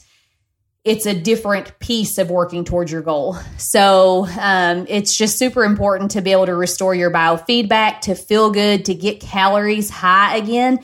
it's 0.84 1.04
a 1.04 1.14
different 1.14 1.78
piece 1.78 2.16
of 2.16 2.30
working 2.30 2.64
towards 2.64 2.90
your 2.90 3.02
goal. 3.02 3.36
So 3.58 4.26
um, 4.38 4.86
it's 4.88 5.16
just 5.16 5.38
super 5.38 5.64
important 5.64 6.12
to 6.12 6.22
be 6.22 6.32
able 6.32 6.46
to 6.46 6.54
restore 6.54 6.94
your 6.94 7.10
biofeedback, 7.10 8.00
to 8.02 8.14
feel 8.14 8.50
good, 8.50 8.86
to 8.86 8.94
get 8.94 9.20
calories 9.20 9.90
high 9.90 10.36
again 10.36 10.78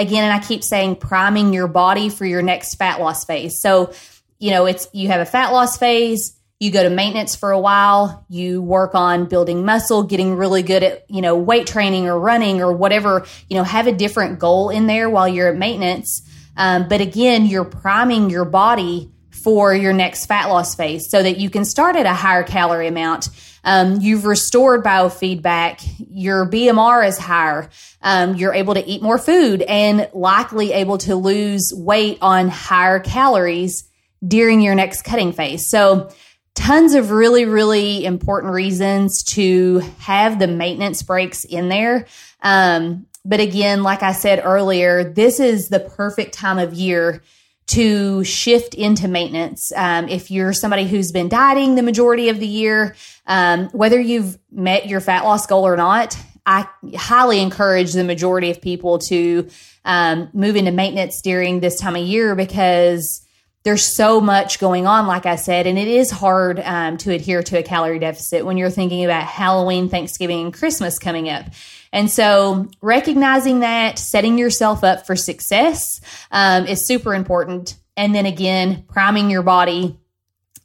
again, 0.00 0.24
and 0.24 0.32
I 0.32 0.44
keep 0.44 0.64
saying 0.64 0.96
priming 0.96 1.52
your 1.52 1.68
body 1.68 2.08
for 2.08 2.24
your 2.24 2.42
next 2.42 2.74
fat 2.76 3.00
loss 3.00 3.24
phase. 3.24 3.60
So, 3.60 3.92
you 4.38 4.50
know, 4.50 4.66
it's 4.66 4.88
you 4.92 5.08
have 5.08 5.20
a 5.20 5.26
fat 5.26 5.52
loss 5.52 5.76
phase, 5.76 6.36
you 6.58 6.70
go 6.70 6.82
to 6.82 6.90
maintenance 6.90 7.34
for 7.36 7.52
a 7.52 7.58
while, 7.58 8.26
you 8.28 8.60
work 8.60 8.94
on 8.94 9.26
building 9.26 9.64
muscle, 9.64 10.02
getting 10.02 10.36
really 10.36 10.62
good 10.62 10.82
at, 10.82 11.10
you 11.10 11.22
know, 11.22 11.36
weight 11.36 11.66
training 11.66 12.06
or 12.06 12.18
running 12.18 12.60
or 12.60 12.72
whatever, 12.72 13.26
you 13.48 13.56
know, 13.56 13.64
have 13.64 13.86
a 13.86 13.92
different 13.92 14.38
goal 14.38 14.70
in 14.70 14.86
there 14.86 15.08
while 15.08 15.28
you're 15.28 15.48
at 15.48 15.56
maintenance. 15.56 16.22
Um, 16.56 16.88
but 16.88 17.00
again, 17.00 17.46
you're 17.46 17.64
priming 17.64 18.28
your 18.28 18.44
body 18.44 19.10
for 19.30 19.74
your 19.74 19.92
next 19.92 20.26
fat 20.26 20.48
loss 20.48 20.74
phase 20.74 21.08
so 21.08 21.22
that 21.22 21.38
you 21.38 21.48
can 21.48 21.64
start 21.64 21.96
at 21.96 22.04
a 22.04 22.12
higher 22.12 22.42
calorie 22.42 22.88
amount 22.88 23.28
um, 23.64 24.00
you've 24.00 24.24
restored 24.24 24.84
biofeedback. 24.84 25.82
Your 26.10 26.46
BMR 26.46 27.06
is 27.06 27.18
higher. 27.18 27.68
Um, 28.02 28.36
you're 28.36 28.54
able 28.54 28.74
to 28.74 28.86
eat 28.86 29.02
more 29.02 29.18
food 29.18 29.62
and 29.62 30.08
likely 30.12 30.72
able 30.72 30.98
to 30.98 31.16
lose 31.16 31.72
weight 31.74 32.18
on 32.22 32.48
higher 32.48 33.00
calories 33.00 33.88
during 34.26 34.60
your 34.60 34.74
next 34.74 35.02
cutting 35.02 35.32
phase. 35.32 35.68
So, 35.68 36.10
tons 36.54 36.94
of 36.94 37.10
really, 37.10 37.44
really 37.44 38.04
important 38.04 38.52
reasons 38.52 39.22
to 39.22 39.78
have 39.98 40.38
the 40.38 40.46
maintenance 40.46 41.02
breaks 41.02 41.44
in 41.44 41.68
there. 41.68 42.06
Um, 42.42 43.06
but 43.24 43.40
again, 43.40 43.82
like 43.82 44.02
I 44.02 44.12
said 44.12 44.42
earlier, 44.44 45.04
this 45.04 45.40
is 45.40 45.68
the 45.68 45.80
perfect 45.80 46.34
time 46.34 46.58
of 46.58 46.74
year 46.74 47.22
to 47.70 48.24
shift 48.24 48.74
into 48.74 49.06
maintenance. 49.06 49.72
Um, 49.76 50.08
if 50.08 50.30
you're 50.30 50.52
somebody 50.52 50.86
who's 50.86 51.12
been 51.12 51.28
dieting 51.28 51.76
the 51.76 51.82
majority 51.82 52.28
of 52.28 52.40
the 52.40 52.46
year, 52.46 52.96
um, 53.26 53.68
whether 53.68 54.00
you've 54.00 54.38
met 54.50 54.88
your 54.88 55.00
fat 55.00 55.22
loss 55.22 55.46
goal 55.46 55.66
or 55.66 55.76
not, 55.76 56.16
I 56.44 56.66
highly 56.96 57.40
encourage 57.40 57.92
the 57.92 58.02
majority 58.02 58.50
of 58.50 58.60
people 58.60 58.98
to 59.00 59.48
um, 59.84 60.30
move 60.32 60.56
into 60.56 60.72
maintenance 60.72 61.22
during 61.22 61.60
this 61.60 61.78
time 61.78 61.94
of 61.94 62.02
year 62.02 62.34
because 62.34 63.24
there's 63.62 63.84
so 63.84 64.20
much 64.20 64.58
going 64.58 64.86
on, 64.86 65.06
like 65.06 65.26
I 65.26 65.36
said, 65.36 65.66
and 65.66 65.78
it 65.78 65.86
is 65.86 66.10
hard 66.10 66.60
um, 66.64 66.96
to 66.98 67.12
adhere 67.12 67.42
to 67.42 67.58
a 67.58 67.62
calorie 67.62 67.98
deficit 67.98 68.44
when 68.44 68.56
you're 68.56 68.70
thinking 68.70 69.04
about 69.04 69.24
Halloween, 69.24 69.88
Thanksgiving, 69.88 70.46
and 70.46 70.54
Christmas 70.54 70.98
coming 70.98 71.28
up. 71.28 71.44
And 71.92 72.10
so 72.10 72.68
recognizing 72.80 73.60
that, 73.60 73.98
setting 73.98 74.38
yourself 74.38 74.84
up 74.84 75.06
for 75.06 75.16
success 75.16 76.00
um, 76.30 76.66
is 76.66 76.86
super 76.86 77.14
important. 77.14 77.76
And 77.96 78.14
then 78.14 78.26
again, 78.26 78.84
priming 78.88 79.30
your 79.30 79.42
body, 79.42 79.98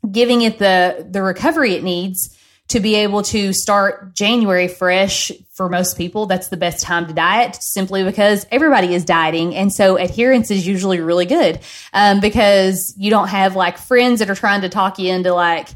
giving 0.10 0.42
it 0.42 0.60
the, 0.60 1.08
the 1.10 1.22
recovery 1.22 1.74
it 1.74 1.84
needs 1.84 2.38
to 2.68 2.80
be 2.80 2.96
able 2.96 3.22
to 3.22 3.54
start 3.54 4.16
January 4.16 4.68
fresh 4.68 5.32
for 5.54 5.70
most 5.70 5.98
people, 5.98 6.26
that's 6.26 6.48
the 6.48 6.58
best 6.58 6.84
time 6.84 7.06
to 7.08 7.14
diet 7.14 7.56
simply 7.62 8.04
because 8.04 8.46
everybody 8.52 8.94
is 8.94 9.06
dieting. 9.06 9.56
And 9.56 9.72
so 9.72 9.98
adherence 9.98 10.50
is 10.50 10.66
usually 10.66 11.00
really 11.00 11.28
good 11.28 11.60
um, 11.94 12.20
because 12.22 12.94
you 12.98 13.12
don't 13.12 13.28
have 13.28 13.56
like 13.56 13.78
friends 13.78 14.20
that 14.20 14.30
are 14.30 14.36
trying 14.36 14.62
to 14.62 14.70
talk 14.70 14.98
you 14.98 15.14
into 15.14 15.32
like, 15.34 15.70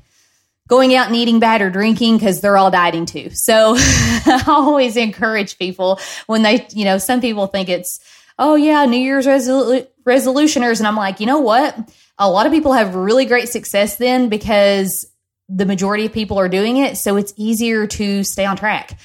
going 0.69 0.95
out 0.95 1.07
and 1.07 1.15
eating 1.15 1.39
bad 1.39 1.61
or 1.61 1.69
drinking 1.69 2.17
because 2.17 2.39
they're 2.39 2.55
all 2.55 2.71
dieting 2.71 3.05
too. 3.05 3.29
So 3.33 3.73
I 3.77 4.43
always 4.47 4.95
encourage 4.95 5.57
people 5.57 5.99
when 6.27 6.43
they, 6.43 6.65
you 6.71 6.85
know, 6.85 6.97
some 6.97 7.19
people 7.19 7.47
think 7.47 7.67
it's, 7.67 7.99
oh 8.37 8.55
yeah, 8.55 8.85
New 8.85 8.99
Year's 8.99 9.25
resolu- 9.25 9.87
resolutioners. 10.05 10.79
And 10.79 10.87
I'm 10.87 10.95
like, 10.95 11.19
you 11.19 11.25
know 11.25 11.39
what? 11.39 11.77
A 12.19 12.29
lot 12.29 12.45
of 12.45 12.53
people 12.53 12.73
have 12.73 12.95
really 12.95 13.25
great 13.25 13.49
success 13.49 13.97
then 13.97 14.29
because 14.29 15.05
the 15.49 15.65
majority 15.65 16.05
of 16.05 16.13
people 16.13 16.37
are 16.37 16.47
doing 16.47 16.77
it. 16.77 16.97
So 16.97 17.17
it's 17.17 17.33
easier 17.35 17.87
to 17.87 18.23
stay 18.23 18.45
on 18.45 18.55
track. 18.55 18.99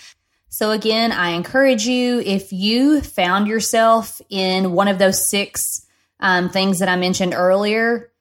So 0.51 0.71
again, 0.71 1.11
I 1.11 1.31
encourage 1.31 1.87
you 1.87 2.21
if 2.21 2.53
you 2.53 3.01
found 3.01 3.49
yourself 3.49 4.21
in 4.29 4.73
one 4.73 4.87
of 4.87 4.99
those 4.99 5.29
six 5.29 5.85
um, 6.21 6.51
things 6.51 6.79
that 6.81 6.89
I 6.89 6.97
mentioned 6.97 7.35
earlier, 7.35 8.13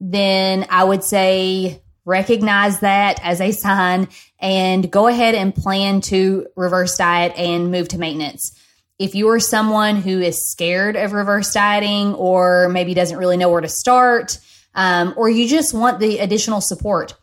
then 0.00 0.66
I 0.70 0.84
would 0.84 1.04
say 1.04 1.81
recognize 2.04 2.80
that 2.80 3.20
as 3.22 3.40
a 3.40 3.52
sign 3.52 4.08
and 4.38 4.90
go 4.90 5.06
ahead 5.06 5.34
and 5.34 5.54
plan 5.54 6.00
to 6.00 6.46
reverse 6.56 6.96
diet 6.96 7.32
and 7.36 7.70
move 7.70 7.88
to 7.88 7.98
maintenance. 7.98 8.58
If 8.98 9.14
you 9.14 9.28
are 9.30 9.40
someone 9.40 9.96
who 9.96 10.20
is 10.20 10.50
scared 10.50 10.96
of 10.96 11.12
reverse 11.12 11.52
dieting 11.52 12.14
or 12.14 12.68
maybe 12.68 12.94
doesn't 12.94 13.18
really 13.18 13.36
know 13.36 13.50
where 13.50 13.60
to 13.60 13.68
start, 13.68 14.38
um, 14.74 15.14
or 15.16 15.28
you 15.28 15.48
just 15.48 15.74
want 15.74 16.00
the 16.00 16.18
additional 16.18 16.60
support, 16.60 17.14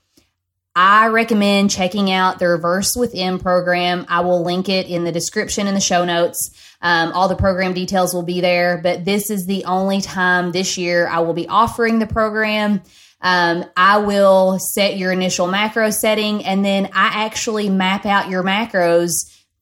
I 0.76 1.08
recommend 1.08 1.72
checking 1.72 2.12
out 2.12 2.40
the 2.40 2.48
Reverse 2.48 2.96
with 2.96 3.12
Em 3.14 3.40
program. 3.40 4.06
I 4.08 4.22
will 4.22 4.44
link 4.44 4.70
it 4.70 4.88
in 4.88 5.04
the 5.04 5.12
description 5.12 5.68
in 5.68 5.74
the 5.74 5.82
show 5.82 6.06
notes. 6.06 6.52
Um, 6.82 7.12
all 7.12 7.28
the 7.28 7.36
program 7.36 7.74
details 7.74 8.14
will 8.14 8.24
be 8.24 8.40
there, 8.40 8.80
but 8.82 9.04
this 9.04 9.30
is 9.30 9.46
the 9.46 9.66
only 9.66 10.00
time 10.00 10.52
this 10.52 10.78
year 10.78 11.08
I 11.08 11.20
will 11.20 11.34
be 11.34 11.48
offering 11.48 12.00
the 12.00 12.08
program. 12.08 12.82
Um, 13.22 13.66
I 13.76 13.98
will 13.98 14.60
set 14.60 14.98
your 14.98 15.12
initial 15.12 15.48
macro 15.48 15.90
setting 15.90 16.46
and 16.46 16.64
then 16.64 16.86
I 16.94 17.26
actually 17.26 17.70
map 17.70 18.06
out 18.06 18.30
your 18.30 18.44
macros. 18.44 19.12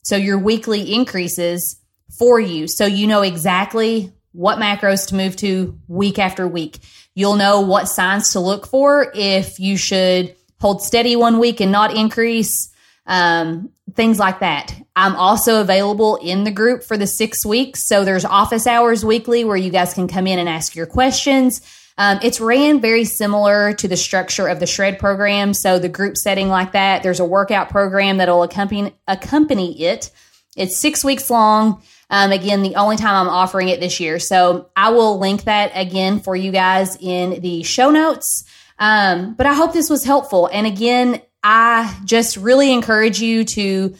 So 0.03 0.15
your 0.15 0.37
weekly 0.37 0.93
increases 0.93 1.79
for 2.17 2.39
you. 2.39 2.67
So 2.67 2.85
you 2.85 3.07
know 3.07 3.23
exactly 3.23 4.13
what 4.31 4.59
macros 4.59 5.07
to 5.07 5.15
move 5.15 5.35
to 5.37 5.77
week 5.87 6.19
after 6.19 6.47
week. 6.47 6.79
You'll 7.15 7.35
know 7.35 7.61
what 7.61 7.87
signs 7.87 8.33
to 8.33 8.39
look 8.39 8.67
for 8.67 9.11
if 9.15 9.59
you 9.59 9.75
should 9.75 10.35
hold 10.61 10.83
steady 10.83 11.15
one 11.15 11.39
week 11.39 11.59
and 11.59 11.71
not 11.71 11.95
increase, 11.95 12.71
um, 13.07 13.71
things 13.95 14.19
like 14.19 14.39
that. 14.41 14.75
I'm 14.95 15.15
also 15.15 15.61
available 15.61 16.17
in 16.17 16.43
the 16.43 16.51
group 16.51 16.83
for 16.83 16.97
the 16.97 17.07
six 17.07 17.45
weeks. 17.45 17.87
So 17.87 18.03
there's 18.03 18.25
office 18.25 18.67
hours 18.67 19.03
weekly 19.03 19.43
where 19.43 19.57
you 19.57 19.71
guys 19.71 19.93
can 19.93 20.07
come 20.07 20.27
in 20.27 20.39
and 20.39 20.47
ask 20.47 20.75
your 20.75 20.85
questions. 20.85 21.61
Um, 21.97 22.19
it's 22.21 22.39
ran 22.39 22.79
very 22.79 23.05
similar 23.05 23.73
to 23.73 23.87
the 23.87 23.97
structure 23.97 24.47
of 24.47 24.59
the 24.59 24.67
shred 24.67 24.99
program. 24.99 25.53
So 25.53 25.79
the 25.79 25.89
group 25.89 26.15
setting 26.15 26.47
like 26.47 26.73
that, 26.73 27.01
there's 27.03 27.19
a 27.19 27.25
workout 27.25 27.69
program 27.69 28.17
that'll 28.17 28.43
accompany 28.43 28.93
accompany 29.07 29.81
it. 29.83 30.11
It's 30.55 30.79
six 30.79 31.03
weeks 31.03 31.29
long. 31.29 31.81
Um, 32.09 32.31
again, 32.31 32.61
the 32.61 32.75
only 32.75 32.97
time 32.97 33.27
I'm 33.27 33.33
offering 33.33 33.67
it 33.69 33.79
this 33.79 33.99
year. 33.99 34.19
So 34.19 34.69
I 34.75 34.91
will 34.91 35.19
link 35.19 35.43
that 35.43 35.71
again 35.73 36.19
for 36.19 36.35
you 36.35 36.51
guys 36.51 36.95
in 36.99 37.41
the 37.41 37.63
show 37.63 37.89
notes. 37.89 38.45
Um, 38.79 39.33
but 39.33 39.45
I 39.45 39.53
hope 39.53 39.73
this 39.73 39.89
was 39.89 40.03
helpful. 40.03 40.47
And 40.51 40.65
again, 40.65 41.21
I 41.43 41.95
just 42.05 42.37
really 42.37 42.71
encourage 42.71 43.19
you 43.19 43.43
to 43.45 43.95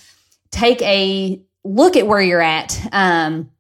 take 0.52 0.82
a 0.82 1.42
look 1.64 1.98
at 1.98 2.08
where 2.08 2.22
you're 2.22 2.42
at. 2.42 2.80
Um, 2.92 3.52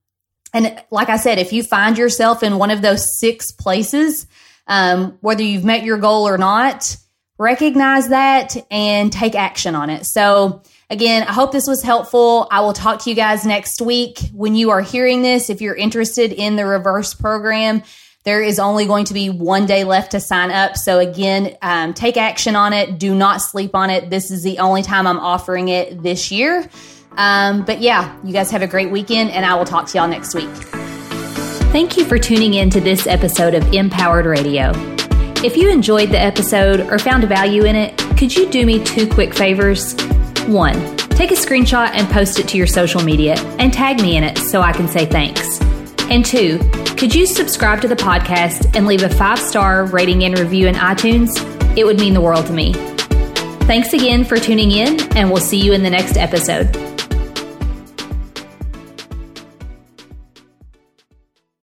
and 0.65 0.83
like 0.89 1.09
I 1.09 1.17
said, 1.17 1.37
if 1.37 1.53
you 1.53 1.61
find 1.61 1.97
yourself 1.97 2.41
in 2.41 2.57
one 2.57 2.71
of 2.71 2.81
those 2.81 3.19
six 3.19 3.51
places, 3.51 4.25
um, 4.65 5.17
whether 5.21 5.43
you've 5.43 5.63
met 5.63 5.83
your 5.83 5.97
goal 5.97 6.27
or 6.27 6.37
not, 6.37 6.97
recognize 7.37 8.09
that 8.09 8.55
and 8.71 9.13
take 9.13 9.35
action 9.35 9.75
on 9.75 9.91
it. 9.91 10.05
So, 10.05 10.63
again, 10.89 11.23
I 11.23 11.33
hope 11.33 11.51
this 11.51 11.67
was 11.67 11.83
helpful. 11.83 12.47
I 12.49 12.61
will 12.61 12.73
talk 12.73 13.03
to 13.03 13.09
you 13.09 13.15
guys 13.15 13.45
next 13.45 13.81
week. 13.81 14.19
When 14.33 14.55
you 14.55 14.71
are 14.71 14.81
hearing 14.81 15.21
this, 15.21 15.51
if 15.51 15.61
you're 15.61 15.75
interested 15.75 16.33
in 16.33 16.55
the 16.55 16.65
reverse 16.65 17.13
program, 17.13 17.83
there 18.23 18.41
is 18.41 18.57
only 18.57 18.87
going 18.87 19.05
to 19.05 19.13
be 19.13 19.29
one 19.29 19.67
day 19.67 19.83
left 19.83 20.11
to 20.11 20.19
sign 20.19 20.49
up. 20.49 20.75
So, 20.75 20.97
again, 20.97 21.55
um, 21.61 21.93
take 21.93 22.17
action 22.17 22.55
on 22.55 22.73
it. 22.73 22.97
Do 22.97 23.13
not 23.13 23.41
sleep 23.41 23.75
on 23.75 23.91
it. 23.91 24.09
This 24.09 24.31
is 24.31 24.41
the 24.41 24.57
only 24.57 24.81
time 24.81 25.05
I'm 25.05 25.19
offering 25.19 25.69
it 25.69 26.01
this 26.01 26.31
year. 26.31 26.67
Um, 27.17 27.63
but 27.65 27.81
yeah, 27.81 28.15
you 28.23 28.31
guys 28.31 28.51
have 28.51 28.61
a 28.61 28.67
great 28.67 28.91
weekend, 28.91 29.31
and 29.31 29.45
I 29.45 29.55
will 29.55 29.65
talk 29.65 29.87
to 29.87 29.97
y'all 29.97 30.07
next 30.07 30.33
week. 30.35 30.49
Thank 31.71 31.97
you 31.97 32.05
for 32.05 32.17
tuning 32.17 32.53
in 32.53 32.69
to 32.69 32.79
this 32.79 33.07
episode 33.07 33.53
of 33.53 33.73
Empowered 33.73 34.25
Radio. 34.25 34.71
If 35.43 35.57
you 35.57 35.69
enjoyed 35.69 36.09
the 36.09 36.19
episode 36.19 36.79
or 36.79 36.97
found 36.97 37.23
value 37.25 37.65
in 37.65 37.75
it, 37.75 37.97
could 38.17 38.35
you 38.35 38.49
do 38.49 38.65
me 38.65 38.83
two 38.83 39.07
quick 39.07 39.33
favors? 39.33 39.95
One, 40.47 40.75
take 41.09 41.31
a 41.31 41.35
screenshot 41.35 41.89
and 41.93 42.07
post 42.09 42.39
it 42.39 42.47
to 42.49 42.57
your 42.57 42.67
social 42.67 43.03
media 43.03 43.35
and 43.59 43.73
tag 43.73 44.01
me 44.01 44.15
in 44.15 44.23
it 44.23 44.37
so 44.37 44.61
I 44.61 44.71
can 44.71 44.87
say 44.87 45.05
thanks. 45.05 45.59
And 46.09 46.25
two, 46.25 46.59
could 46.97 47.13
you 47.13 47.25
subscribe 47.27 47.81
to 47.81 47.87
the 47.87 47.95
podcast 47.95 48.75
and 48.75 48.87
leave 48.87 49.03
a 49.03 49.09
five 49.09 49.39
star 49.39 49.85
rating 49.85 50.23
and 50.23 50.39
review 50.39 50.67
in 50.67 50.75
iTunes? 50.75 51.35
It 51.77 51.85
would 51.85 51.99
mean 51.99 52.13
the 52.13 52.21
world 52.21 52.45
to 52.47 52.53
me. 52.53 52.73
Thanks 53.67 53.93
again 53.93 54.23
for 54.23 54.37
tuning 54.37 54.71
in, 54.71 55.01
and 55.17 55.29
we'll 55.29 55.41
see 55.41 55.59
you 55.61 55.73
in 55.73 55.83
the 55.83 55.89
next 55.89 56.15
episode. 56.15 56.86